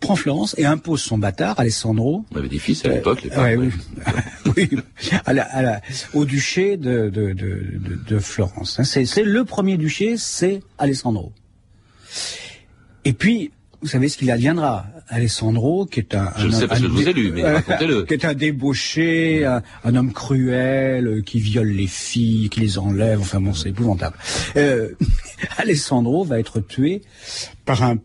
prend 0.00 0.16
Florence 0.16 0.54
et 0.58 0.66
impose 0.66 1.00
son 1.00 1.18
bâtard 1.18 1.58
Alessandro. 1.60 2.24
On 2.32 2.36
avait 2.36 2.48
des 2.48 2.58
fils 2.58 2.84
à 2.84 2.88
l'époque. 2.88 3.28
Euh, 3.30 3.42
ouais, 3.42 3.56
oui. 3.56 3.70
oui, 4.56 4.78
à 5.24 5.32
la, 5.32 5.44
à 5.44 5.62
la, 5.62 5.80
au 6.14 6.24
duché 6.24 6.76
de, 6.76 7.08
de, 7.10 7.32
de, 7.32 7.62
de 8.06 8.18
Florence. 8.18 8.80
Hein. 8.80 8.84
C'est 8.84 9.22
le 9.22 9.44
premier 9.44 9.76
duché, 9.76 10.16
c'est 10.16 10.62
Alessandro. 10.78 11.32
Et 13.04 13.12
puis, 13.12 13.52
vous 13.82 13.88
savez 13.88 14.08
ce 14.08 14.18
qu'il 14.18 14.30
adviendra? 14.30 14.86
Alessandro, 15.08 15.86
qui 15.86 16.00
est 16.00 16.14
un, 16.14 16.30
je 16.36 16.46
un, 16.46 16.52
sais 16.52 16.68
parce 16.68 16.80
que 16.80 16.86
je 16.86 16.92
vous 16.92 17.08
ai 17.08 17.12
lu, 17.12 17.32
mais 17.32 17.42
racontez-le. 17.42 18.04
qui 18.04 18.14
est 18.14 18.24
un 18.24 18.34
débauché, 18.34 19.44
un, 19.44 19.94
homme 19.96 20.12
cruel, 20.12 21.22
qui 21.24 21.40
viole 21.40 21.68
les 21.68 21.86
filles, 21.86 22.48
qui 22.48 22.60
les 22.60 22.78
enlève. 22.78 23.20
Enfin 23.20 23.40
bon, 23.40 23.54
c'est 23.54 23.70
épouvantable. 23.70 24.16
Euh, 24.56 24.90
Alessandro 25.56 26.24
va 26.24 26.38
être 26.38 26.60
tué 26.60 27.02
par 27.64 27.82
un 27.82 27.96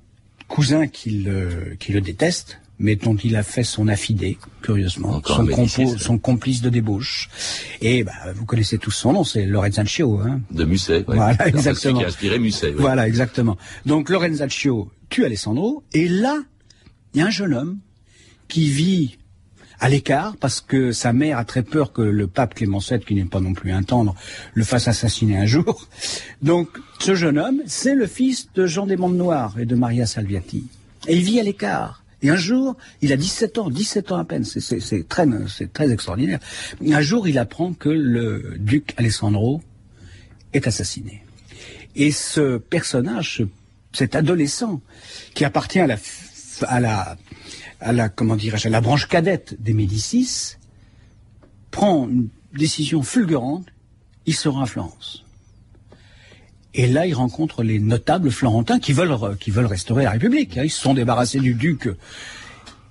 cousin 0.47 0.87
qui 0.87 1.11
le, 1.11 1.75
qui 1.79 1.91
le 1.91 2.01
déteste, 2.01 2.59
mais 2.79 2.95
dont 2.95 3.15
il 3.15 3.35
a 3.35 3.43
fait 3.43 3.63
son 3.63 3.87
affidé, 3.87 4.37
curieusement, 4.61 5.21
son, 5.25 5.45
compo, 5.45 5.97
son, 5.97 6.17
complice 6.17 6.61
de 6.61 6.69
débauche. 6.69 7.29
Et 7.81 8.03
bah, 8.03 8.11
vous 8.35 8.45
connaissez 8.45 8.77
tous 8.77 8.91
son 8.91 9.13
nom, 9.13 9.23
c'est 9.23 9.45
Lorenzaccio. 9.45 10.19
Hein 10.19 10.41
de 10.51 10.65
Musset, 10.65 11.05
ouais. 11.07 11.15
Voilà, 11.15 11.47
exactement. 11.47 11.99
Qui 11.99 12.05
a 12.05 12.07
inspiré 12.07 12.39
Musset. 12.39 12.69
Ouais. 12.69 12.75
Voilà, 12.77 13.07
exactement. 13.07 13.57
Donc 13.85 14.09
Lorenzaccio 14.09 14.91
tue 15.09 15.25
Alessandro, 15.25 15.83
et 15.93 16.07
là, 16.07 16.37
il 17.13 17.19
y 17.19 17.23
a 17.23 17.27
un 17.27 17.31
jeune 17.31 17.53
homme 17.53 17.79
qui 18.47 18.69
vit 18.69 19.17
à 19.79 19.89
l'écart 19.89 20.35
parce 20.37 20.61
que 20.61 20.91
sa 20.91 21.13
mère 21.13 21.37
a 21.37 21.45
très 21.45 21.63
peur 21.63 21.91
que 21.91 22.01
le 22.01 22.27
pape 22.27 22.55
Clément 22.55 22.79
VII, 22.79 22.99
qui 22.99 23.15
n'est 23.15 23.25
pas 23.25 23.39
non 23.39 23.53
plus 23.53 23.71
un 23.71 23.83
tendre, 23.83 24.15
le 24.53 24.63
fasse 24.63 24.87
assassiner 24.87 25.37
un 25.37 25.45
jour. 25.45 25.87
Donc, 26.41 26.69
ce 26.99 27.15
jeune 27.15 27.37
homme, 27.37 27.61
c'est 27.65 27.95
le 27.95 28.07
fils 28.07 28.49
de 28.53 28.65
Jean 28.65 28.85
des 28.85 28.97
Mondes 28.97 29.17
Noirs 29.17 29.59
et 29.59 29.65
de 29.65 29.75
Maria 29.75 30.05
Salviati. 30.05 30.67
Et 31.07 31.15
il 31.17 31.23
vit 31.23 31.39
à 31.39 31.43
l'écart. 31.43 32.04
Et 32.25 32.29
un 32.31 32.35
jour, 32.37 32.75
il 33.03 33.13
a 33.13 33.17
17 33.17 33.59
ans, 33.59 33.69
17 33.69 34.11
ans 34.11 34.17
à 34.17 34.25
peine, 34.25 34.43
c'est 34.43 35.07
très, 35.07 35.27
très 35.71 35.91
extraordinaire. 35.91 36.39
Un 36.83 37.01
jour, 37.01 37.27
il 37.27 37.37
apprend 37.37 37.73
que 37.73 37.89
le 37.89 38.55
duc 38.57 38.95
Alessandro 38.97 39.61
est 40.51 40.65
assassiné. 40.65 41.23
Et 41.95 42.11
ce 42.11 42.57
personnage, 42.57 43.45
cet 43.93 44.15
adolescent, 44.15 44.81
qui 45.35 45.45
appartient 45.45 45.79
à 45.79 45.85
la, 45.85 45.97
à 46.63 46.79
la, 46.79 47.15
à 47.79 47.93
la 47.93 48.09
comment 48.09 48.33
à 48.35 48.69
la 48.69 48.81
branche 48.81 49.07
cadette 49.07 49.61
des 49.61 49.75
Médicis, 49.75 50.55
prend 51.69 52.09
une 52.09 52.29
décision 52.57 53.03
fulgurante, 53.03 53.67
il 54.25 54.33
se 54.33 54.49
rend 54.49 54.61
à 54.61 54.65
Florence. 54.65 55.24
Et 56.77 56.87
là, 56.87 57.07
il 57.07 57.13
rencontre 57.13 57.63
les 57.63 57.79
notables 57.79 58.29
florentins 58.29 58.79
qui 58.79 58.91
veulent, 58.91 59.17
qui 59.39 59.49
veulent 59.49 59.65
restaurer 59.65 60.03
la 60.03 60.11
République. 60.11 60.57
Hein. 60.57 60.63
Ils 60.65 60.69
se 60.69 60.81
sont 60.81 60.93
débarrassés 60.93 61.39
du 61.39 61.53
duc 61.53 61.89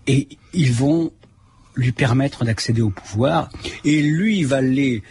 et 0.07 0.27
ils 0.55 0.73
vont 0.73 1.13
lui 1.75 1.93
permettre 1.93 2.45
d'accéder 2.45 2.81
au 2.81 2.89
pouvoir. 2.89 3.51
Et 3.85 4.01
lui, 4.01 4.39
il 4.39 4.47
va 4.47 4.63
les, 4.63 5.03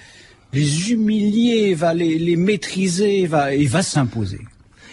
les 0.53 0.91
humilier, 0.91 1.75
va 1.75 1.93
les, 1.93 2.35
maîtriser, 2.35 3.27
va, 3.27 3.53
il 3.53 3.69
va 3.69 3.83
s'imposer. 3.83 4.39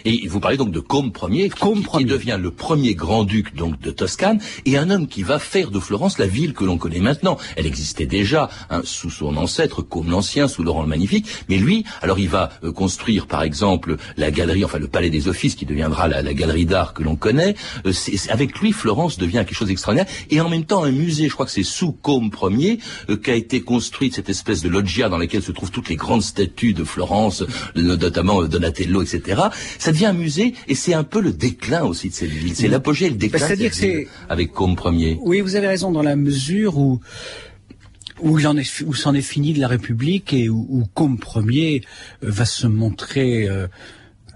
Et 0.05 0.27
vous 0.27 0.39
parlez 0.39 0.57
donc 0.57 0.71
de 0.71 0.79
Côme 0.79 1.11
Ier, 1.29 1.49
qui, 1.49 1.97
qui, 1.97 2.05
devient 2.05 2.37
le 2.41 2.51
premier 2.51 2.95
grand-duc 2.95 3.55
donc 3.55 3.79
de 3.79 3.91
Toscane, 3.91 4.39
et 4.65 4.77
un 4.77 4.89
homme 4.89 5.07
qui 5.07 5.23
va 5.23 5.39
faire 5.39 5.71
de 5.71 5.79
Florence 5.79 6.17
la 6.17 6.27
ville 6.27 6.53
que 6.53 6.63
l'on 6.63 6.77
connaît 6.77 6.99
maintenant. 6.99 7.37
Elle 7.55 7.67
existait 7.67 8.05
déjà 8.05 8.49
hein, 8.69 8.81
sous 8.83 9.09
son 9.09 9.37
ancêtre 9.37 9.81
Côme 9.81 10.09
l'Ancien, 10.09 10.47
sous 10.47 10.63
Laurent 10.63 10.81
le 10.81 10.87
Magnifique, 10.87 11.27
mais 11.49 11.57
lui, 11.57 11.85
alors 12.01 12.19
il 12.19 12.29
va 12.29 12.49
euh, 12.63 12.71
construire 12.71 13.27
par 13.27 13.43
exemple 13.43 13.97
la 14.17 14.31
galerie, 14.31 14.65
enfin 14.65 14.79
le 14.79 14.87
Palais 14.87 15.09
des 15.09 15.27
Offices, 15.27 15.55
qui 15.55 15.65
deviendra 15.65 16.07
la, 16.07 16.21
la 16.21 16.33
galerie 16.33 16.65
d'art 16.65 16.93
que 16.93 17.03
l'on 17.03 17.15
connaît. 17.15 17.55
Euh, 17.85 17.91
avec 18.29 18.59
lui, 18.59 18.71
Florence 18.71 19.17
devient 19.17 19.43
quelque 19.45 19.55
chose 19.55 19.67
d'extraordinaire, 19.67 20.11
et 20.29 20.41
en 20.41 20.49
même 20.49 20.65
temps 20.65 20.83
un 20.83 20.91
musée. 20.91 21.27
Je 21.27 21.33
crois 21.33 21.45
que 21.45 21.51
c'est 21.51 21.63
sous 21.63 21.91
Côme 21.91 22.31
Ier 22.57 22.79
euh, 23.09 23.15
qu'a 23.15 23.35
été 23.35 23.61
construite 23.61 24.15
cette 24.15 24.29
espèce 24.29 24.61
de 24.61 24.69
loggia 24.69 25.09
dans 25.09 25.17
laquelle 25.17 25.43
se 25.43 25.51
trouvent 25.51 25.71
toutes 25.71 25.89
les 25.89 25.95
grandes 25.95 26.23
statues 26.23 26.73
de 26.73 26.83
Florence, 26.83 27.43
notamment 27.75 28.43
Donatello, 28.43 29.01
etc. 29.01 29.41
ça 29.91 29.93
devient 29.93 30.05
un 30.07 30.13
musée 30.13 30.53
et 30.67 30.75
c'est 30.75 30.93
un 30.93 31.03
peu 31.03 31.19
le 31.21 31.33
déclin 31.33 31.83
aussi 31.83 32.09
de 32.09 32.13
cette 32.13 32.29
ville. 32.29 32.55
C'est 32.55 32.67
l'apogée 32.67 33.07
et 33.07 33.09
le 33.09 33.15
déclin 33.15 33.47
bah, 33.47 33.55
dire 33.55 33.71
que 33.71 34.05
avec 34.29 34.51
Côme 34.51 34.77
Ier. 34.93 35.19
Oui, 35.21 35.41
vous 35.41 35.55
avez 35.55 35.67
raison 35.67 35.91
dans 35.91 36.03
la 36.03 36.15
mesure 36.15 36.77
où 36.77 37.01
où 38.21 38.37
il 38.37 38.47
en 38.47 38.55
est, 38.55 38.81
où 38.85 38.93
s'en 38.93 39.15
est 39.15 39.21
fini 39.21 39.51
de 39.53 39.59
la 39.59 39.67
République 39.67 40.31
et 40.33 40.47
où, 40.47 40.67
où 40.69 40.83
Côme 40.93 41.17
Ier 41.49 41.81
euh, 42.23 42.29
va 42.29 42.45
se 42.45 42.67
montrer 42.67 43.49
euh, 43.49 43.67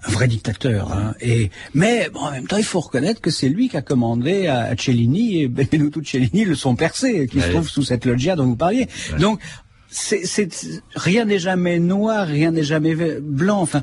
un 0.02 0.10
vrai 0.10 0.26
dictateur. 0.26 0.92
Hein. 0.92 1.14
Et 1.20 1.50
mais 1.72 2.08
bon, 2.12 2.20
en 2.20 2.32
même 2.32 2.48
temps, 2.48 2.56
il 2.56 2.64
faut 2.64 2.80
reconnaître 2.80 3.20
que 3.20 3.30
c'est 3.30 3.48
lui 3.48 3.68
qui 3.68 3.76
a 3.76 3.82
commandé 3.82 4.48
à, 4.48 4.76
Cellini 4.76 5.42
et 5.42 5.48
Benvenuto 5.48 6.02
Cellini 6.02 6.44
le 6.44 6.56
son 6.56 6.74
percé 6.74 7.28
qui 7.28 7.40
se 7.40 7.48
trouve 7.48 7.68
sous 7.68 7.84
cette 7.84 8.04
loggia 8.04 8.34
dont 8.34 8.44
vous 8.44 8.56
parliez. 8.56 8.88
Donc 9.20 9.40
c'est, 9.88 10.48
rien 10.94 11.24
n'est 11.24 11.38
jamais 11.38 11.78
noir, 11.78 12.26
rien 12.26 12.50
n'est 12.50 12.64
jamais 12.64 12.94
blanc. 13.20 13.60
Enfin, 13.60 13.82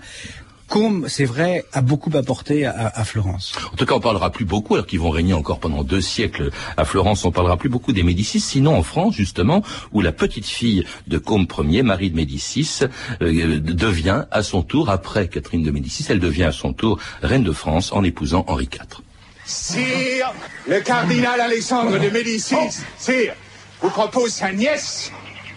Côme, 0.74 1.06
c'est 1.08 1.26
vrai, 1.26 1.66
a 1.72 1.82
beaucoup 1.82 2.10
apporté 2.18 2.66
à, 2.66 3.04
Florence. 3.04 3.54
En 3.72 3.76
tout 3.76 3.86
cas, 3.86 3.94
on 3.94 4.00
parlera 4.00 4.32
plus 4.32 4.44
beaucoup, 4.44 4.74
alors 4.74 4.88
qu'ils 4.88 5.00
vont 5.00 5.12
régner 5.12 5.36
encore 5.36 5.60
pendant 5.60 5.84
deux 5.84 6.02
siècles 6.02 6.50
à 6.78 6.84
Florence, 6.84 7.26
on 7.26 7.32
parlera 7.32 7.58
plus 7.58 7.70
beaucoup 7.70 7.94
des 7.94 8.02
Médicis, 8.02 8.40
sinon 8.40 8.76
en 8.76 8.82
France, 8.82 9.14
justement, 9.14 9.62
où 9.92 10.02
la 10.02 10.12
petite 10.12 10.48
fille 10.48 10.84
de 11.06 11.20
Côme 11.20 11.46
Ier, 11.60 11.84
Marie 11.84 12.10
de 12.10 12.16
Médicis, 12.16 12.80
euh, 13.22 13.60
devient 13.60 14.24
à 14.32 14.42
son 14.42 14.64
tour, 14.64 14.90
après 14.90 15.28
Catherine 15.28 15.62
de 15.62 15.70
Médicis, 15.70 16.08
elle 16.10 16.20
devient 16.20 16.46
à 16.46 16.52
son 16.52 16.74
tour 16.74 16.98
reine 17.22 17.44
de 17.44 17.52
France 17.52 17.94
en 17.94 18.04
épousant 18.04 18.44
Henri 18.48 18.68
IV. 18.74 19.04
Sire, 19.46 20.34
le 20.68 20.80
cardinal 20.80 21.40
Alexandre 21.40 22.00
de 22.00 22.10
Médicis, 22.10 22.82
sire, 22.98 23.36
vous 23.80 23.92
propose 23.92 24.32
sa 24.32 24.52
nièce, 24.52 25.12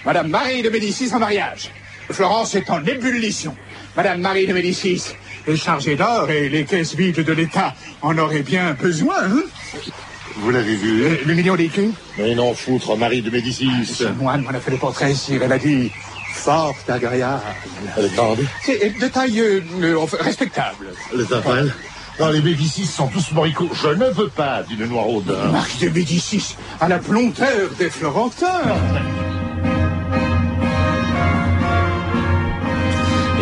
Madame 0.05 0.29
Marie 0.29 0.61
de 0.61 0.69
Médicis 0.69 1.15
en 1.15 1.21
mariage. 1.21 1.71
Florence 2.11 2.55
est 2.55 2.69
en 2.69 2.85
ébullition. 2.85 3.57
Madame 3.97 4.21
Marie 4.21 4.47
de 4.47 4.53
Médicis 4.53 5.03
est 5.47 5.57
chargée 5.57 5.97
d'or 5.97 6.31
et 6.31 6.49
les 6.49 6.65
caisses 6.65 6.95
vides 6.95 7.25
de 7.25 7.33
l'État 7.33 7.75
en 8.03 8.17
auraient 8.19 8.43
bien 8.43 8.75
besoin. 8.75 9.17
Hein 9.25 9.43
Vous 10.37 10.51
l'avez 10.51 10.77
vu 10.77 11.03
euh, 11.03 11.17
Le 11.25 11.35
million 11.35 11.57
d'écus 11.57 11.91
Mais 12.19 12.35
non, 12.35 12.55
foutre, 12.55 12.97
Marie 12.97 13.23
de 13.23 13.31
Médicis. 13.31 13.87
Ce 13.87 14.05
moine 14.05 14.43
m'en 14.43 14.51
a 14.51 14.61
fait 14.61 14.71
le 14.71 14.77
portrait, 14.77 15.15
sire. 15.15 15.43
Elle 15.43 15.53
a 15.53 15.59
dit 15.59 15.91
fort 16.35 16.75
agréable. 16.89 17.41
Elle 17.97 18.05
est 18.05 18.15
grande 18.15 18.41
C'est 18.63 18.99
de 19.01 19.09
taille 19.09 19.41
euh, 19.41 19.99
respectable. 20.21 20.89
Les 21.17 21.33
appelle 21.33 21.73
dans 22.19 22.31
les 22.31 22.41
Médicis 22.41 22.87
sont 22.87 23.09
tous 23.09 23.33
moricots. 23.33 23.71
Je 23.75 23.89
ne 23.89 24.07
veux 24.11 24.29
pas 24.29 24.63
d'une 24.63 24.87
noiraude. 24.87 25.37
Marie 25.53 25.79
de 25.81 25.89
Médicis, 25.89 26.57
à 26.81 26.89
la 26.89 26.99
plonteur 26.99 27.71
des 27.79 27.91
Florentins. 27.91 29.26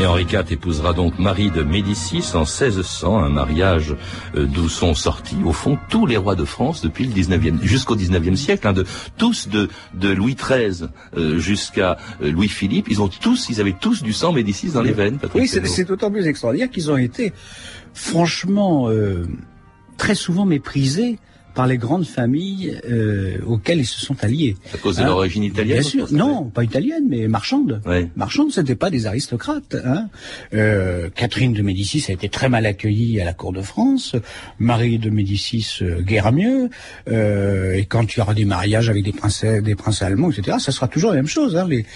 Et 0.04 0.06
Henri 0.06 0.24
IV 0.24 0.44
épousera 0.50 0.92
donc 0.92 1.18
Marie 1.18 1.50
de 1.50 1.62
Médicis 1.62 2.32
en 2.34 2.40
1600, 2.40 3.24
un 3.24 3.30
mariage 3.30 3.96
euh, 4.36 4.44
d'où 4.44 4.68
sont 4.68 4.92
sortis, 4.92 5.38
au 5.46 5.54
fond, 5.54 5.78
tous 5.88 6.04
les 6.04 6.18
rois 6.18 6.34
de 6.34 6.44
France 6.44 6.82
depuis 6.82 7.06
le 7.06 7.14
19e, 7.14 7.62
jusqu'au 7.62 7.96
19e 7.96 8.36
siècle, 8.36 8.68
hein, 8.68 8.74
de, 8.74 8.84
tous 9.16 9.48
de, 9.48 9.70
de 9.94 10.10
Louis 10.10 10.34
XIII 10.34 10.90
euh, 11.16 11.38
jusqu'à 11.38 11.96
euh, 12.20 12.30
Louis-Philippe, 12.30 12.88
ils 12.90 13.00
ont 13.00 13.08
tous, 13.08 13.48
ils 13.48 13.62
avaient 13.62 13.72
tous 13.80 14.02
du 14.02 14.12
sang 14.12 14.32
Médicis 14.32 14.72
dans 14.72 14.82
les 14.82 14.92
veines. 14.92 15.18
oui, 15.34 15.48
c'est 15.48 15.84
d'autant 15.84 16.10
plus 16.10 16.26
extraordinaire 16.26 16.68
qu'ils 16.68 16.90
ont 16.90 16.98
été 16.98 17.32
franchement 17.94 18.90
très 19.96 20.14
souvent 20.14 20.44
méprisés 20.44 21.18
par 21.54 21.66
les 21.66 21.78
grandes 21.78 22.06
familles 22.06 22.78
euh, 22.88 23.38
auxquelles 23.46 23.78
ils 23.78 23.86
se 23.86 24.00
sont 24.00 24.16
alliés. 24.22 24.56
À 24.74 24.78
cause 24.78 24.96
de 24.96 25.02
hein 25.02 25.06
l'origine 25.06 25.44
italienne 25.44 25.80
Bien 25.80 25.88
sûr, 25.88 26.12
non, 26.12 26.44
pas 26.44 26.64
italienne, 26.64 27.04
mais 27.08 27.28
marchande. 27.28 27.80
Marchande, 28.16 28.52
c'était 28.52 28.74
pas 28.74 28.90
des 28.90 29.06
aristocrates. 29.06 29.76
Hein. 29.84 30.08
Euh, 30.52 31.08
Catherine 31.14 31.52
de 31.52 31.62
Médicis 31.62 32.04
a 32.08 32.12
été 32.12 32.28
très 32.28 32.48
mal 32.48 32.66
accueillie 32.66 33.20
à 33.20 33.24
la 33.24 33.32
cour 33.32 33.52
de 33.52 33.62
France. 33.62 34.16
Marie 34.58 34.98
de 34.98 35.10
Médicis, 35.10 35.78
euh, 35.82 36.00
guère 36.00 36.32
mieux. 36.32 36.70
Euh, 37.08 37.74
et 37.74 37.84
quand 37.86 38.14
il 38.14 38.18
y 38.18 38.22
aura 38.22 38.34
des 38.34 38.44
mariages 38.44 38.88
avec 38.90 39.04
des 39.04 39.12
princes, 39.12 39.44
des 39.44 39.74
princes 39.74 40.02
allemands, 40.02 40.30
etc., 40.30 40.58
ça 40.60 40.72
sera 40.72 40.88
toujours 40.88 41.10
la 41.10 41.16
même 41.16 41.26
chose. 41.26 41.56
Hein. 41.56 41.66
Les, 41.68 41.86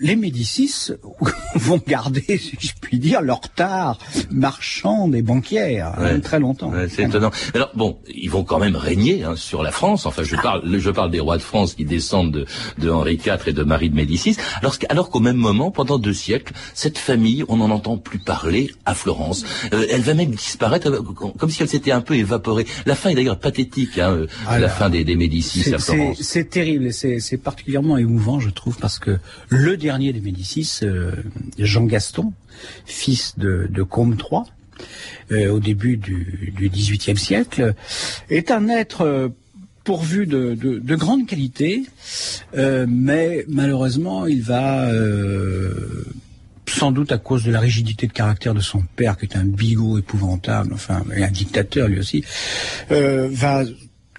les 0.00 0.16
Médicis 0.16 0.92
vont 1.54 1.80
garder, 1.86 2.38
si 2.38 2.56
je 2.58 2.72
puis 2.80 2.98
dire, 2.98 3.20
leur 3.20 3.40
tard 3.40 3.98
marchand 4.30 5.12
et 5.12 5.22
banquière 5.22 5.94
hein, 5.98 6.20
très 6.20 6.40
longtemps. 6.40 6.72
c'est 6.88 7.04
étonnant. 7.04 7.30
Alors 7.54 7.70
bon, 7.74 7.98
ils 8.08 8.30
vont 8.30 8.44
quand 8.44 8.58
même 8.58 8.76
régner 8.76 9.24
hein, 9.24 9.36
sur 9.36 9.62
la 9.62 9.70
France. 9.70 10.06
Enfin, 10.06 10.22
je 10.22 10.36
parle, 10.36 10.62
je 10.78 10.90
parle 10.90 11.10
des 11.10 11.20
rois 11.20 11.36
de 11.36 11.42
France 11.42 11.74
qui 11.74 11.84
descendent 11.84 12.32
de, 12.32 12.46
de 12.78 12.90
Henri 12.90 13.14
IV 13.14 13.38
et 13.46 13.52
de 13.52 13.62
Marie 13.62 13.90
de 13.90 13.94
Médicis. 13.94 14.36
Alors, 14.60 14.76
alors 14.88 15.10
qu'au 15.10 15.20
même 15.20 15.36
moment, 15.36 15.70
pendant 15.70 15.98
deux 15.98 16.14
siècles, 16.14 16.54
cette 16.74 16.98
famille, 16.98 17.44
on 17.48 17.58
n'en 17.58 17.70
entend 17.70 17.98
plus 17.98 18.18
parler 18.18 18.72
à 18.86 18.94
Florence. 18.94 19.44
Euh, 19.72 19.86
elle 19.90 20.02
va 20.02 20.14
même 20.14 20.30
disparaître, 20.30 20.88
euh, 20.88 21.02
comme 21.38 21.50
si 21.50 21.62
elle 21.62 21.68
s'était 21.68 21.92
un 21.92 22.00
peu 22.00 22.14
évaporée. 22.14 22.66
La 22.86 22.94
fin 22.94 23.10
est 23.10 23.14
d'ailleurs 23.14 23.38
pathétique, 23.38 23.98
hein, 23.98 24.12
euh, 24.12 24.26
ah 24.46 24.58
la 24.58 24.68
fin 24.68 24.88
des, 24.88 25.04
des 25.04 25.16
Médicis 25.16 25.74
à 25.74 25.78
Florence. 25.78 26.18
C'est 26.20 26.48
terrible, 26.48 26.92
c'est 26.92 27.42
particulièrement 27.42 27.98
émouvant, 27.98 28.40
je 28.40 28.50
trouve, 28.50 28.78
parce 28.78 28.98
que 28.98 29.18
le 29.48 29.76
dernier 29.76 29.89
des 29.98 30.20
Médicis, 30.20 30.80
euh, 30.82 31.12
Jean 31.58 31.84
Gaston, 31.84 32.32
fils 32.84 33.34
de, 33.38 33.82
Combe 33.82 34.14
III, 34.18 34.42
euh, 35.32 35.50
au 35.50 35.60
début 35.60 35.96
du, 35.96 36.52
XVIIIe 36.72 37.16
siècle, 37.16 37.74
est 38.28 38.50
un 38.50 38.68
être 38.68 39.02
euh, 39.02 39.28
pourvu 39.84 40.26
de, 40.26 40.54
de, 40.54 40.78
de 40.78 40.96
grande 40.96 41.26
qualité, 41.26 41.84
euh, 42.56 42.86
mais 42.88 43.44
malheureusement, 43.48 44.26
il 44.26 44.42
va, 44.42 44.90
sans 46.66 46.92
doute 46.92 47.12
à 47.12 47.18
cause 47.18 47.44
de 47.44 47.50
la 47.50 47.60
rigidité 47.60 48.06
de 48.06 48.12
caractère 48.12 48.54
de 48.54 48.60
son 48.60 48.82
père, 48.96 49.16
qui 49.16 49.26
est 49.26 49.36
un 49.36 49.44
bigot 49.44 49.98
épouvantable, 49.98 50.72
enfin, 50.72 51.02
un 51.14 51.30
dictateur 51.30 51.88
lui 51.88 51.98
aussi, 51.98 52.24
va 52.88 53.64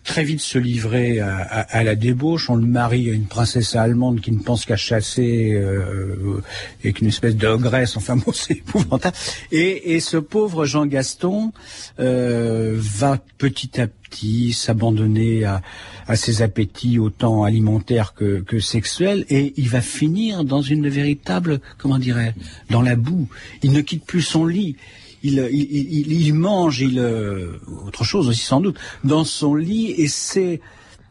très 0.04 0.24
vite 0.24 0.42
se 0.42 0.58
livrer 0.58 1.20
à, 1.20 1.38
à, 1.38 1.78
à, 1.78 1.84
la 1.84 1.96
débauche. 1.96 2.50
On 2.50 2.56
le 2.56 2.66
marie 2.66 3.10
à 3.10 3.14
une 3.14 3.28
princesse 3.28 3.76
allemande 3.76 4.22
qui 4.22 4.32
ne 4.32 4.40
pense 4.40 4.66
qu'à 4.66 4.78
chasser 4.78 5.54
euh, 5.54 6.42
et 6.84 6.94
qu'une 6.94 7.08
espèce 7.08 7.36
d'ogresse. 7.36 7.98
Enfin 7.98 8.16
bon, 8.16 8.32
c'est 8.34 8.54
épouvantable. 8.54 9.16
Et, 9.52 9.94
et, 9.94 10.00
ce 10.00 10.18
pauvre 10.18 10.66
Jean 10.66 10.86
Gaston 10.86 11.52
euh, 12.00 12.76
va 12.78 13.20
petit 13.38 13.80
à 13.80 13.88
petit 13.88 14.54
s'abandonner 14.54 15.46
à, 15.46 15.62
à, 16.08 16.16
ses 16.16 16.42
appétits 16.42 17.00
autant 17.00 17.44
alimentaires 17.44 18.14
que, 18.14 18.42
que, 18.42 18.60
sexuels 18.60 19.26
et 19.30 19.54
il 19.56 19.70
va 19.70 19.82
finir 19.82 20.44
dans 20.44 20.62
une 20.62 20.90
véritable, 20.90 21.62
comment 21.78 21.98
dirais 21.98 22.36
dans 22.70 22.82
la 22.82 22.96
boue. 22.96 23.30
Il 23.64 23.72
ne 23.72 23.82
quitte 23.82 24.06
plus 24.06 24.22
son 24.22 24.46
lit 24.46 24.76
il, 25.24 25.48
il, 25.52 26.12
il, 26.12 26.34
mange, 26.34 26.82
il 26.82 27.00
euh, 27.00 27.60
autre 27.86 28.04
chose 28.04 28.28
aussi 28.28 28.46
sans 28.46 28.62
doute, 28.62 28.78
dans 29.04 29.24
son 29.24 29.56
lit 29.56 29.92
et 29.92 30.08
c'est 30.08 30.62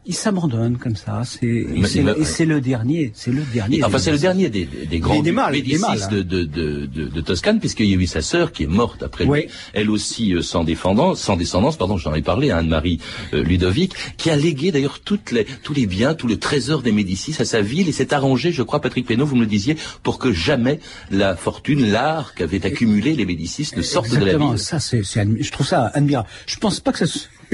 il 0.05 0.15
s'abandonne 0.15 0.77
comme 0.77 0.95
ça. 0.95 1.21
C'est 1.25 1.45
et 1.45 2.23
c'est 2.23 2.45
le 2.45 2.59
dernier, 2.59 3.11
c'est 3.13 3.31
le 3.31 3.43
dernier. 3.43 3.83
Enfin, 3.83 3.99
c'est 3.99 4.11
le 4.11 4.17
dernier 4.17 4.49
des, 4.49 4.65
des 4.65 4.99
grands 4.99 5.21
des 5.21 5.31
mâles, 5.31 5.53
Médicis 5.53 5.85
hein. 5.85 6.07
de, 6.09 6.23
de, 6.23 6.43
de, 6.43 6.85
de, 6.85 7.21
Toscane, 7.21 7.59
puisqu'il 7.59 7.85
y 7.85 7.93
a 7.93 7.97
eu 7.97 8.07
sa 8.07 8.21
sœur 8.21 8.51
qui 8.51 8.63
est 8.63 8.67
morte 8.67 9.03
après 9.03 9.25
lui. 9.25 9.47
Elle 9.73 9.91
aussi 9.91 10.33
euh, 10.33 10.41
sans 10.41 10.63
descendance, 10.63 11.21
sans 11.21 11.35
descendance, 11.35 11.77
pardon, 11.77 11.97
j'en 11.97 12.15
ai 12.15 12.23
parlé, 12.23 12.49
à 12.49 12.57
Anne-Marie 12.57 12.99
euh, 13.33 13.43
Ludovic, 13.43 13.93
qui 14.17 14.31
a 14.31 14.35
légué 14.35 14.71
d'ailleurs 14.71 15.01
toutes 15.01 15.31
les, 15.31 15.45
tous 15.45 15.73
les 15.73 15.85
biens, 15.85 16.15
tout 16.15 16.27
le 16.27 16.37
trésor 16.37 16.81
des 16.81 16.91
Médicis 16.91 17.35
à 17.39 17.45
sa 17.45 17.61
ville 17.61 17.87
et 17.87 17.91
s'est 17.91 18.13
arrangé, 18.13 18.51
je 18.51 18.63
crois, 18.63 18.81
Patrick 18.81 19.05
Pénaud, 19.05 19.25
vous 19.25 19.35
me 19.35 19.41
le 19.41 19.47
disiez, 19.47 19.77
pour 20.01 20.17
que 20.17 20.31
jamais 20.31 20.79
la 21.11 21.35
fortune, 21.35 21.91
l'art 21.91 22.33
qu'avaient 22.33 22.65
accumulé 22.65 23.13
les 23.15 23.25
Médicis 23.25 23.69
ne 23.77 23.83
sorte 23.83 24.09
de 24.09 24.25
la 24.25 24.37
ville. 24.37 24.57
Ça, 24.57 24.79
c'est, 24.79 25.03
je 25.03 25.51
trouve 25.51 25.67
ça 25.67 25.91
admirable. 25.93 26.27
Je 26.47 26.57
pense 26.57 26.79
pas 26.79 26.91
que 26.91 27.05
ça 27.05 27.05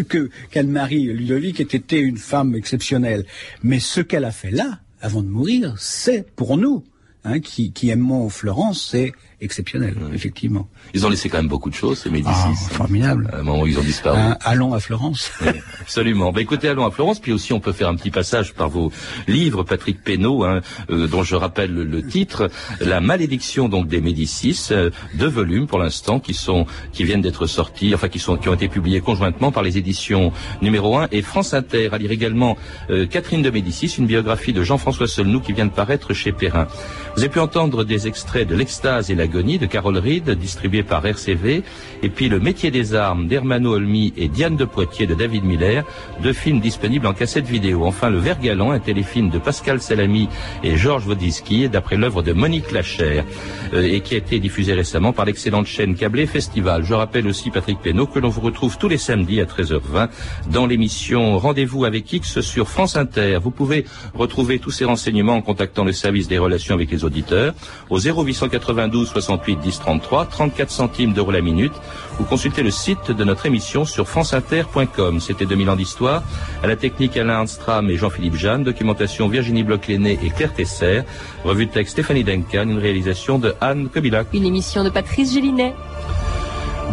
que 0.03 0.29
qu'Anne-Marie 0.51 1.05
Ludovic 1.05 1.59
ait 1.59 1.63
été 1.63 1.99
une 1.99 2.17
femme 2.17 2.55
exceptionnelle. 2.55 3.25
Mais 3.63 3.79
ce 3.79 4.01
qu'elle 4.01 4.25
a 4.25 4.31
fait 4.31 4.51
là, 4.51 4.79
avant 5.01 5.21
de 5.21 5.27
mourir, 5.27 5.75
c'est 5.77 6.25
pour 6.35 6.57
nous, 6.57 6.83
hein, 7.23 7.39
qui, 7.39 7.71
qui 7.71 7.89
aimons 7.89 8.29
Florence, 8.29 8.89
c'est 8.91 9.13
exceptionnel, 9.39 9.95
effectivement. 10.13 10.67
Ils 10.93 11.05
ont 11.05 11.09
laissé 11.09 11.29
quand 11.29 11.37
même 11.37 11.47
beaucoup 11.47 11.69
de 11.69 11.75
choses, 11.75 11.99
ces 11.99 12.09
Médicis. 12.09 12.31
Ah, 12.33 12.73
formidable. 12.73 13.29
À 13.31 13.37
un 13.37 13.43
moment 13.43 13.61
où 13.61 13.67
ils 13.67 13.77
ont 13.77 13.83
disparu. 13.83 14.19
Allons 14.41 14.73
à 14.73 14.79
Florence. 14.79 15.31
Oui, 15.41 15.51
absolument. 15.81 16.31
Bah, 16.31 16.41
écoutez, 16.41 16.67
allons 16.67 16.85
à 16.85 16.91
Florence, 16.91 17.19
puis 17.19 17.31
aussi 17.31 17.53
on 17.53 17.59
peut 17.59 17.71
faire 17.71 17.87
un 17.87 17.95
petit 17.95 18.09
passage 18.09 18.53
par 18.53 18.69
vos 18.69 18.91
livres, 19.27 19.63
Patrick 19.63 20.03
Pénaud, 20.03 20.43
hein, 20.43 20.61
euh, 20.89 21.07
dont 21.07 21.23
je 21.23 21.35
rappelle 21.35 21.71
le, 21.71 21.83
le, 21.83 22.05
titre, 22.05 22.49
La 22.81 22.99
malédiction 22.99 23.69
donc 23.69 23.87
des 23.87 24.01
Médicis, 24.01 24.69
euh, 24.71 24.89
deux 25.13 25.27
volumes 25.27 25.67
pour 25.67 25.79
l'instant 25.79 26.19
qui 26.19 26.33
sont 26.33 26.65
qui 26.91 27.03
viennent 27.03 27.21
d'être 27.21 27.45
sortis, 27.45 27.93
enfin 27.93 28.09
qui 28.09 28.19
sont 28.19 28.37
qui 28.37 28.49
ont 28.49 28.55
été 28.55 28.67
publiés 28.67 29.01
conjointement 29.01 29.51
par 29.51 29.61
les 29.61 29.77
éditions 29.77 30.31
numéro 30.61 30.97
1 30.97 31.09
et 31.11 31.21
France 31.21 31.53
Inter. 31.53 31.89
À 31.91 31.97
lire 31.97 32.11
également 32.11 32.57
euh, 32.89 33.05
Catherine 33.05 33.43
de 33.43 33.49
Médicis, 33.51 33.95
une 33.97 34.07
biographie 34.07 34.53
de 34.53 34.63
Jean-François 34.63 35.07
Solnou 35.07 35.41
qui 35.41 35.53
vient 35.53 35.65
de 35.65 35.71
paraître 35.71 36.13
chez 36.13 36.31
Perrin. 36.31 36.67
Vous 37.15 37.21
avez 37.21 37.29
pu 37.29 37.39
entendre 37.39 37.83
des 37.83 38.07
extraits 38.07 38.47
de 38.47 38.55
L'extase 38.55 39.11
et 39.11 39.15
la 39.15 39.26
de 39.27 39.65
Carole 39.65 39.97
Reed, 39.97 40.29
distribué 40.31 40.83
par 40.83 41.05
RCV, 41.05 41.63
et 42.03 42.09
puis 42.09 42.29
Le 42.29 42.39
métier 42.39 42.71
des 42.71 42.95
armes 42.95 43.27
d'Hermano 43.27 43.73
Olmi 43.73 44.13
et 44.17 44.27
Diane 44.27 44.55
de 44.55 44.65
Poitiers 44.65 45.05
de 45.07 45.15
David 45.15 45.43
Miller, 45.43 45.83
deux 46.21 46.33
films 46.33 46.59
disponibles 46.59 47.07
en 47.07 47.13
cassette 47.13 47.45
vidéo. 47.45 47.85
Enfin, 47.85 48.09
Le 48.09 48.17
Vert 48.17 48.39
Galant, 48.39 48.71
un 48.71 48.79
téléfilm 48.79 49.29
de 49.29 49.37
Pascal 49.37 49.81
Salami 49.81 50.29
et 50.63 50.77
Georges 50.77 51.07
Wodiski, 51.07 51.69
d'après 51.69 51.97
l'œuvre 51.97 52.21
de 52.21 52.33
Monique 52.33 52.71
Lachère, 52.71 53.25
euh, 53.73 53.81
et 53.81 54.01
qui 54.01 54.15
a 54.15 54.17
été 54.17 54.39
diffusé 54.39 54.73
récemment 54.73 55.13
par 55.13 55.25
l'excellente 55.25 55.67
chaîne 55.67 55.95
câblée 55.95 56.25
Festival. 56.25 56.83
Je 56.83 56.93
rappelle 56.93 57.27
aussi, 57.27 57.51
Patrick 57.51 57.79
Pénaud, 57.79 58.07
que 58.07 58.19
l'on 58.19 58.29
vous 58.29 58.41
retrouve 58.41 58.77
tous 58.77 58.87
les 58.87 58.97
samedis 58.97 59.41
à 59.41 59.45
13h20 59.45 60.09
dans 60.51 60.65
l'émission 60.65 61.37
Rendez-vous 61.37 61.85
avec 61.85 62.11
X 62.11 62.41
sur 62.41 62.69
France 62.69 62.95
Inter. 62.95 63.39
Vous 63.41 63.51
pouvez 63.51 63.85
retrouver 64.13 64.59
tous 64.59 64.71
ces 64.71 64.85
renseignements 64.85 65.35
en 65.35 65.41
contactant 65.41 65.83
le 65.83 65.91
service 65.91 66.27
des 66.27 66.37
relations 66.37 66.75
avec 66.75 66.91
les 66.91 67.03
auditeurs 67.03 67.53
au 67.89 67.99
0892 67.99 69.11
68 69.21 69.59
10 69.59 69.79
33, 69.79 70.25
34 70.25 70.69
centimes 70.69 71.13
d'euros 71.13 71.31
la 71.31 71.41
minute, 71.41 71.73
ou 72.19 72.23
consultez 72.23 72.61
le 72.61 72.69
site 72.71 73.11
de 73.11 73.23
notre 73.23 73.45
émission 73.47 73.83
sur 73.83 74.07
franceinter.com. 74.07 75.19
C'était 75.19 75.45
2000 75.45 75.69
ans 75.71 75.75
d'histoire. 75.75 76.23
À 76.63 76.67
la 76.67 76.75
technique 76.75 77.17
Alain 77.17 77.35
Arnstram 77.35 77.89
et 77.89 77.97
Jean-Philippe 77.97 78.35
Jeanne, 78.35 78.63
documentation 78.63 79.27
Virginie 79.27 79.63
Bloch-Léné 79.63 80.19
et 80.23 80.29
Claire 80.29 80.53
Tesser, 80.53 81.01
revue 81.43 81.65
de 81.65 81.71
texte 81.71 81.93
Stéphanie 81.93 82.23
Duncan, 82.23 82.69
une 82.69 82.77
réalisation 82.77 83.39
de 83.39 83.55
Anne 83.59 83.89
Kobilac. 83.89 84.27
Une 84.33 84.45
émission 84.45 84.83
de 84.83 84.89
Patrice 84.89 85.33
Gélinet. 85.33 85.73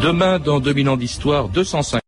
Demain, 0.01 0.39
dans 0.39 0.61
2000 0.61 0.89
ans 0.89 0.97
d'histoire, 0.97 1.49
205 1.49 2.04